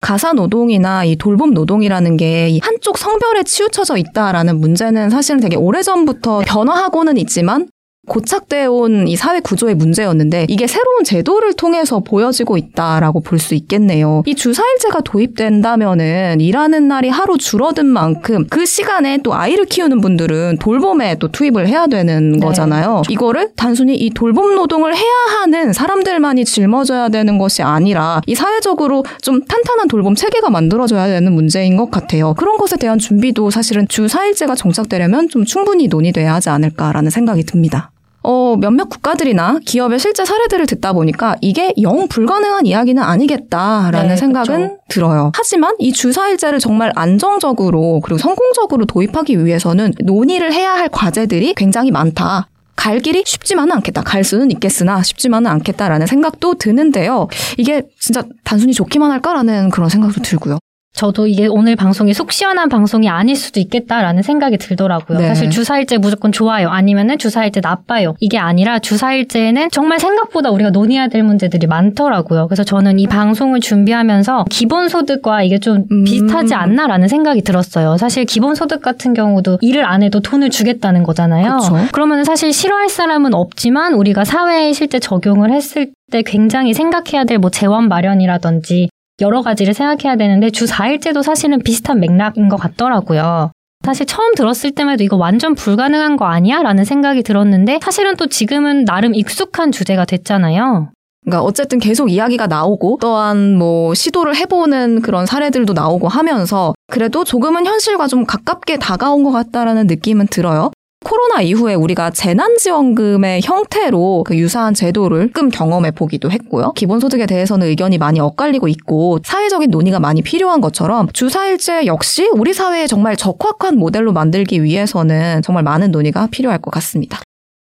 가사 0.00 0.32
노동이나 0.34 1.04
이 1.04 1.16
돌봄 1.16 1.54
노동이라는 1.54 2.16
게 2.16 2.58
한쪽 2.62 2.98
성별에 2.98 3.42
치우쳐져 3.44 3.96
있다라는 3.96 4.60
문제는 4.60 5.10
사실은 5.10 5.40
되게 5.40 5.56
오래전부터 5.56 6.42
변화하고는 6.46 7.16
있지만 7.16 7.68
고착되어 8.06 8.70
온 8.72 9.06
이 9.08 9.14
사회 9.16 9.40
구조의 9.40 9.74
문제였는데 9.76 10.46
이게 10.48 10.66
새로운 10.66 11.04
제도를 11.04 11.54
통해서 11.54 12.00
보여지고 12.00 12.56
있다라고 12.56 13.20
볼 13.20 13.38
수 13.38 13.54
있겠네요. 13.54 14.22
이 14.26 14.34
주사일제가 14.34 15.00
도입된다면은 15.02 16.40
일하는 16.40 16.88
날이 16.88 17.08
하루 17.08 17.36
줄어든 17.38 17.86
만큼 17.86 18.46
그 18.48 18.64
시간에 18.66 19.18
또 19.22 19.34
아이를 19.34 19.66
키우는 19.66 20.00
분들은 20.00 20.58
돌봄에 20.58 21.16
또 21.16 21.28
투입을 21.28 21.68
해야 21.68 21.86
되는 21.86 22.32
네. 22.32 22.38
거잖아요. 22.38 23.02
이거를 23.08 23.50
단순히 23.56 23.94
이 23.96 24.10
돌봄 24.10 24.54
노동을 24.54 24.94
해야 24.96 25.12
하는 25.40 25.72
사람들만이 25.72 26.44
짊어져야 26.44 27.10
되는 27.10 27.38
것이 27.38 27.62
아니라 27.62 28.20
이 28.26 28.34
사회적으로 28.34 29.04
좀 29.22 29.44
탄탄한 29.44 29.88
돌봄 29.88 30.14
체계가 30.14 30.50
만들어져야 30.50 31.06
되는 31.06 31.32
문제인 31.32 31.76
것 31.76 31.90
같아요. 31.90 32.34
그런 32.34 32.56
것에 32.56 32.76
대한 32.76 32.98
준비도 32.98 33.50
사실은 33.50 33.86
주사일제가 33.88 34.54
정착되려면 34.54 35.28
좀 35.28 35.44
충분히 35.44 35.88
논의돼야 35.88 36.34
하지 36.34 36.48
않을까라는 36.48 37.10
생각이 37.10 37.44
듭니다. 37.44 37.90
어, 38.28 38.56
몇몇 38.56 38.88
국가들이나 38.88 39.60
기업의 39.64 40.00
실제 40.00 40.24
사례들을 40.24 40.66
듣다 40.66 40.92
보니까 40.92 41.36
이게 41.40 41.72
영 41.80 42.08
불가능한 42.08 42.66
이야기는 42.66 43.00
아니겠다라는 43.00 44.08
네, 44.08 44.16
생각은 44.16 44.56
그렇죠. 44.56 44.78
들어요. 44.88 45.32
하지만 45.32 45.76
이 45.78 45.92
주사일제를 45.92 46.58
정말 46.58 46.90
안정적으로 46.96 48.00
그리고 48.02 48.18
성공적으로 48.18 48.84
도입하기 48.84 49.44
위해서는 49.44 49.92
논의를 50.02 50.52
해야 50.52 50.72
할 50.72 50.88
과제들이 50.88 51.54
굉장히 51.54 51.92
많다. 51.92 52.48
갈 52.74 52.98
길이 52.98 53.22
쉽지만은 53.24 53.76
않겠다. 53.76 54.02
갈 54.02 54.24
수는 54.24 54.50
있겠으나 54.50 55.04
쉽지만은 55.04 55.48
않겠다라는 55.50 56.08
생각도 56.08 56.54
드는데요. 56.54 57.28
이게 57.56 57.82
진짜 58.00 58.24
단순히 58.42 58.72
좋기만 58.74 59.10
할까라는 59.12 59.70
그런 59.70 59.88
생각도 59.88 60.20
들고요. 60.20 60.58
저도 60.96 61.26
이게 61.26 61.46
오늘 61.46 61.76
방송이 61.76 62.14
속 62.14 62.32
시원한 62.32 62.70
방송이 62.70 63.08
아닐 63.08 63.36
수도 63.36 63.60
있겠다라는 63.60 64.22
생각이 64.22 64.56
들더라고요. 64.56 65.18
네. 65.18 65.28
사실 65.28 65.50
주사일제 65.50 65.98
무조건 65.98 66.32
좋아요. 66.32 66.70
아니면은 66.70 67.18
주사일제 67.18 67.60
나빠요. 67.60 68.14
이게 68.20 68.38
아니라 68.38 68.78
주사일제는 68.78 69.68
정말 69.70 70.00
생각보다 70.00 70.50
우리가 70.50 70.70
논의해야 70.70 71.08
될 71.08 71.22
문제들이 71.22 71.66
많더라고요. 71.66 72.48
그래서 72.48 72.64
저는 72.64 72.98
이 72.98 73.06
방송을 73.06 73.60
준비하면서 73.60 74.46
기본소득과 74.50 75.42
이게 75.42 75.58
좀 75.58 75.84
음. 75.92 76.04
비슷하지 76.04 76.54
않나라는 76.54 77.08
생각이 77.08 77.42
들었어요. 77.42 77.98
사실 77.98 78.24
기본소득 78.24 78.80
같은 78.80 79.12
경우도 79.12 79.58
일을 79.60 79.84
안 79.84 80.02
해도 80.02 80.20
돈을 80.20 80.48
주겠다는 80.48 81.02
거잖아요. 81.02 81.58
그쵸? 81.58 81.76
그러면 81.92 82.24
사실 82.24 82.54
싫어할 82.54 82.88
사람은 82.88 83.34
없지만 83.34 83.92
우리가 83.92 84.24
사회에 84.24 84.72
실제 84.72 84.98
적용을 84.98 85.52
했을 85.52 85.90
때 86.10 86.22
굉장히 86.22 86.72
생각해야 86.72 87.24
될 87.24 87.36
뭐 87.36 87.50
재원 87.50 87.88
마련이라든지 87.88 88.88
여러 89.20 89.42
가지를 89.42 89.72
생각해야 89.72 90.16
되는데 90.16 90.50
주 90.50 90.66
4일째도 90.66 91.22
사실은 91.22 91.58
비슷한 91.60 92.00
맥락인 92.00 92.48
것 92.48 92.56
같더라고요. 92.56 93.50
사실 93.84 94.04
처음 94.04 94.34
들었을 94.34 94.72
때만 94.72 94.94
해도 94.94 95.04
이거 95.04 95.16
완전 95.16 95.54
불가능한 95.54 96.16
거 96.16 96.26
아니야? 96.26 96.62
라는 96.62 96.84
생각이 96.84 97.22
들었는데 97.22 97.78
사실은 97.82 98.16
또 98.16 98.26
지금은 98.26 98.84
나름 98.84 99.14
익숙한 99.14 99.72
주제가 99.72 100.04
됐잖아요. 100.04 100.90
그러니까 101.24 101.42
어쨌든 101.42 101.78
계속 101.78 102.10
이야기가 102.10 102.46
나오고 102.46 102.98
또한 103.00 103.56
뭐 103.56 103.94
시도를 103.94 104.36
해보는 104.36 105.02
그런 105.02 105.26
사례들도 105.26 105.72
나오고 105.72 106.08
하면서 106.08 106.74
그래도 106.88 107.24
조금은 107.24 107.66
현실과 107.66 108.06
좀 108.06 108.24
가깝게 108.24 108.78
다가온 108.78 109.24
것 109.24 109.32
같다라는 109.32 109.86
느낌은 109.86 110.28
들어요. 110.28 110.70
코로나 111.04 111.40
이후에 111.40 111.74
우리가 111.74 112.10
재난지원금의 112.10 113.42
형태로 113.42 114.24
그 114.26 114.36
유사한 114.36 114.74
제도를 114.74 115.30
끔 115.32 115.50
경험해 115.50 115.92
보기도 115.92 116.30
했고요. 116.30 116.72
기본소득에 116.72 117.26
대해서는 117.26 117.68
의견이 117.68 117.98
많이 117.98 118.18
엇갈리고 118.18 118.66
있고 118.68 119.18
사회적인 119.24 119.70
논의가 119.70 120.00
많이 120.00 120.22
필요한 120.22 120.60
것처럼 120.60 121.08
주사일제 121.12 121.86
역시 121.86 122.28
우리 122.32 122.52
사회에 122.52 122.86
정말 122.86 123.16
적확한 123.16 123.76
모델로 123.76 124.12
만들기 124.12 124.62
위해서는 124.64 125.42
정말 125.42 125.62
많은 125.62 125.90
논의가 125.92 126.28
필요할 126.30 126.58
것 126.60 126.70
같습니다. 126.72 127.20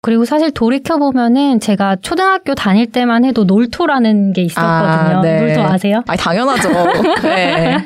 그리고 0.03 0.25
사실 0.25 0.51
돌이켜보면은 0.51 1.59
제가 1.59 1.97
초등학교 2.01 2.55
다닐 2.55 2.91
때만 2.91 3.23
해도 3.23 3.43
놀토라는 3.43 4.33
게 4.33 4.41
있었거든요. 4.41 5.19
아, 5.19 5.21
네. 5.21 5.41
놀토 5.41 5.61
아세요? 5.61 6.03
아 6.07 6.15
당연하죠. 6.15 6.69
네. 7.21 7.77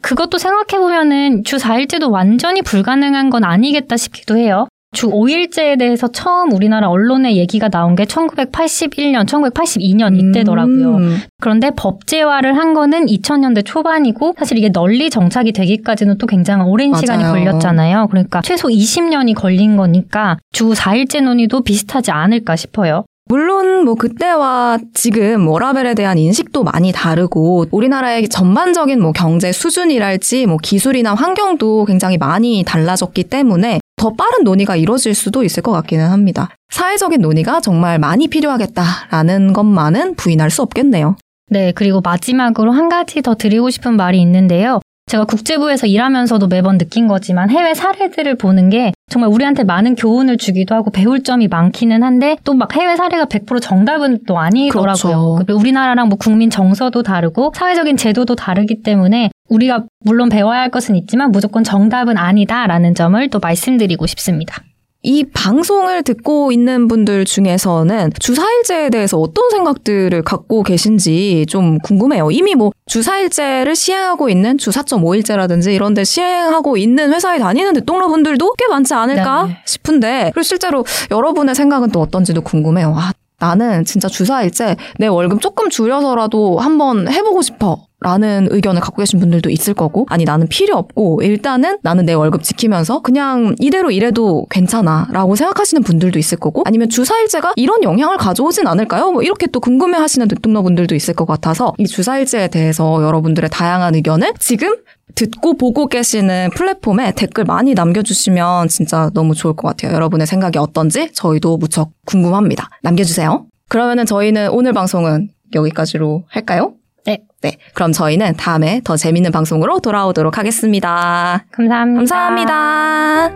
그것도 0.00 0.38
생각해보면은 0.38 1.42
주 1.42 1.56
4일제도 1.56 2.10
완전히 2.10 2.62
불가능한 2.62 3.30
건 3.30 3.42
아니겠다 3.42 3.96
싶기도 3.96 4.36
해요. 4.36 4.68
주 4.96 5.10
5일제에 5.10 5.78
대해서 5.78 6.08
처음 6.08 6.52
우리나라 6.52 6.88
언론에 6.88 7.36
얘기가 7.36 7.68
나온 7.68 7.94
게 7.96 8.04
1981년, 8.04 9.26
1982년 9.26 10.18
이때더라고요. 10.18 10.96
음. 10.96 11.18
그런데 11.38 11.70
법제화를 11.76 12.56
한 12.56 12.72
거는 12.72 13.04
2000년대 13.04 13.62
초반이고 13.66 14.36
사실 14.38 14.56
이게 14.56 14.70
널리 14.70 15.10
정착이 15.10 15.52
되기까지는 15.52 16.16
또 16.16 16.26
굉장히 16.26 16.64
오랜 16.64 16.92
맞아요. 16.92 17.00
시간이 17.02 17.24
걸렸잖아요. 17.24 18.06
그러니까 18.08 18.40
최소 18.40 18.68
20년이 18.68 19.34
걸린 19.34 19.76
거니까 19.76 20.38
주 20.52 20.70
4일제 20.70 21.20
논의도 21.20 21.60
비슷하지 21.60 22.10
않을까 22.10 22.56
싶어요. 22.56 23.04
물론 23.28 23.84
뭐 23.84 23.96
그때와 23.96 24.78
지금 24.94 25.46
워라벨에 25.48 25.94
대한 25.94 26.16
인식도 26.16 26.62
많이 26.62 26.92
다르고 26.92 27.66
우리나라의 27.70 28.28
전반적인 28.28 29.02
뭐 29.02 29.12
경제 29.12 29.52
수준이랄지 29.52 30.46
뭐 30.46 30.56
기술이나 30.62 31.12
환경도 31.14 31.84
굉장히 31.84 32.16
많이 32.16 32.64
달라졌기 32.64 33.24
때문에 33.24 33.80
더 33.96 34.12
빠른 34.14 34.44
논의가 34.44 34.76
이루어질 34.76 35.14
수도 35.14 35.42
있을 35.42 35.62
것 35.62 35.72
같기는 35.72 36.08
합니다. 36.08 36.50
사회적인 36.70 37.20
논의가 37.20 37.60
정말 37.60 37.98
많이 37.98 38.28
필요하겠다라는 38.28 39.52
것만은 39.52 40.14
부인할 40.14 40.50
수 40.50 40.62
없겠네요. 40.62 41.16
네, 41.48 41.72
그리고 41.72 42.00
마지막으로 42.00 42.72
한 42.72 42.88
가지 42.88 43.22
더 43.22 43.34
드리고 43.34 43.70
싶은 43.70 43.96
말이 43.96 44.20
있는데요. 44.20 44.80
제가 45.06 45.24
국제부에서 45.24 45.86
일하면서도 45.86 46.48
매번 46.48 46.78
느낀 46.78 47.06
거지만 47.06 47.50
해외 47.50 47.74
사례들을 47.74 48.36
보는 48.36 48.70
게 48.70 48.92
정말 49.08 49.30
우리한테 49.30 49.62
많은 49.62 49.94
교훈을 49.94 50.36
주기도 50.36 50.74
하고 50.74 50.90
배울 50.90 51.22
점이 51.22 51.46
많기는 51.46 52.02
한데 52.02 52.36
또 52.42 52.54
막 52.54 52.74
해외 52.74 52.96
사례가 52.96 53.26
100% 53.26 53.60
정답은 53.62 54.20
또 54.26 54.38
아니더라고요. 54.38 55.36
그렇죠. 55.44 55.54
우리나라랑 55.54 56.08
뭐 56.08 56.18
국민 56.18 56.50
정서도 56.50 57.02
다르고 57.04 57.52
사회적인 57.54 57.96
제도도 57.96 58.34
다르기 58.34 58.82
때문에 58.82 59.30
우리가 59.48 59.84
물론 60.04 60.28
배워야 60.28 60.60
할 60.60 60.70
것은 60.70 60.96
있지만 60.96 61.30
무조건 61.30 61.62
정답은 61.62 62.16
아니다라는 62.18 62.94
점을 62.94 63.28
또 63.30 63.38
말씀드리고 63.38 64.06
싶습니다. 64.06 64.62
이 65.06 65.22
방송을 65.22 66.02
듣고 66.02 66.50
있는 66.50 66.88
분들 66.88 67.26
중에서는 67.26 68.10
주사일제에 68.18 68.90
대해서 68.90 69.16
어떤 69.18 69.50
생각들을 69.50 70.20
갖고 70.22 70.64
계신지 70.64 71.46
좀 71.48 71.78
궁금해요. 71.78 72.32
이미 72.32 72.56
뭐 72.56 72.72
주사일제를 72.86 73.76
시행하고 73.76 74.28
있는 74.28 74.58
주 74.58 74.70
4.5일제라든지 74.70 75.72
이런 75.72 75.94
데 75.94 76.02
시행하고 76.02 76.76
있는 76.76 77.12
회사에 77.14 77.38
다니는 77.38 77.74
대통령분들도 77.74 78.54
꽤 78.58 78.66
많지 78.66 78.94
않을까 78.94 79.44
네. 79.46 79.58
싶은데 79.64 80.32
그리고 80.34 80.42
실제로 80.42 80.84
여러분의 81.12 81.54
생각은 81.54 81.90
또 81.90 82.00
어떤지도 82.00 82.42
궁금해요. 82.42 82.92
아, 82.96 83.12
나는 83.38 83.84
진짜 83.84 84.08
주사일제 84.08 84.76
내 84.98 85.06
월급 85.06 85.40
조금 85.40 85.70
줄여서라도 85.70 86.58
한번 86.58 87.08
해보고 87.10 87.42
싶어. 87.42 87.86
라는 87.98 88.46
의견을 88.50 88.82
갖고 88.82 88.98
계신 88.98 89.18
분들도 89.18 89.48
있을 89.48 89.72
거고, 89.72 90.04
아니, 90.10 90.24
나는 90.24 90.48
필요 90.48 90.76
없고, 90.76 91.22
일단은 91.22 91.78
나는 91.82 92.04
내 92.04 92.12
월급 92.12 92.42
지키면서 92.42 93.00
그냥 93.00 93.56
이대로 93.58 93.90
일해도 93.90 94.46
괜찮아. 94.50 95.08
라고 95.12 95.34
생각하시는 95.34 95.82
분들도 95.82 96.18
있을 96.18 96.38
거고, 96.38 96.62
아니면 96.66 96.90
주사일제가 96.90 97.54
이런 97.56 97.82
영향을 97.82 98.18
가져오진 98.18 98.66
않을까요? 98.66 99.12
뭐 99.12 99.22
이렇게 99.22 99.46
또 99.46 99.60
궁금해 99.60 99.96
하시는 99.96 100.28
대통령분들도 100.28 100.94
있을 100.94 101.14
것 101.14 101.24
같아서, 101.24 101.72
이 101.78 101.86
주사일제에 101.86 102.48
대해서 102.48 103.02
여러분들의 103.02 103.48
다양한 103.50 103.94
의견을 103.94 104.34
지금 104.38 104.76
듣고 105.16 105.56
보고 105.56 105.88
계시는 105.88 106.50
플랫폼에 106.54 107.12
댓글 107.12 107.44
많이 107.44 107.74
남겨주시면 107.74 108.68
진짜 108.68 109.10
너무 109.14 109.34
좋을 109.34 109.56
것 109.56 109.66
같아요. 109.66 109.92
여러분의 109.92 110.26
생각이 110.26 110.58
어떤지 110.58 111.10
저희도 111.12 111.56
무척 111.56 111.90
궁금합니다. 112.04 112.68
남겨주세요. 112.82 113.46
그러면은 113.68 114.06
저희는 114.06 114.50
오늘 114.50 114.72
방송은 114.72 115.30
여기까지로 115.54 116.24
할까요? 116.28 116.74
네. 117.06 117.22
네. 117.40 117.56
그럼 117.74 117.92
저희는 117.92 118.34
다음에 118.36 118.80
더 118.84 118.96
재밌는 118.96 119.32
방송으로 119.32 119.80
돌아오도록 119.80 120.38
하겠습니다. 120.38 121.44
감사합니다. 121.50 121.98
감사합니다. 121.98 123.30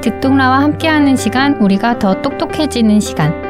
듣동라와 0.00 0.62
함께하는 0.62 1.16
시간, 1.16 1.56
우리가 1.60 1.98
더 1.98 2.22
똑똑해지는 2.22 3.00
시간. 3.00 3.49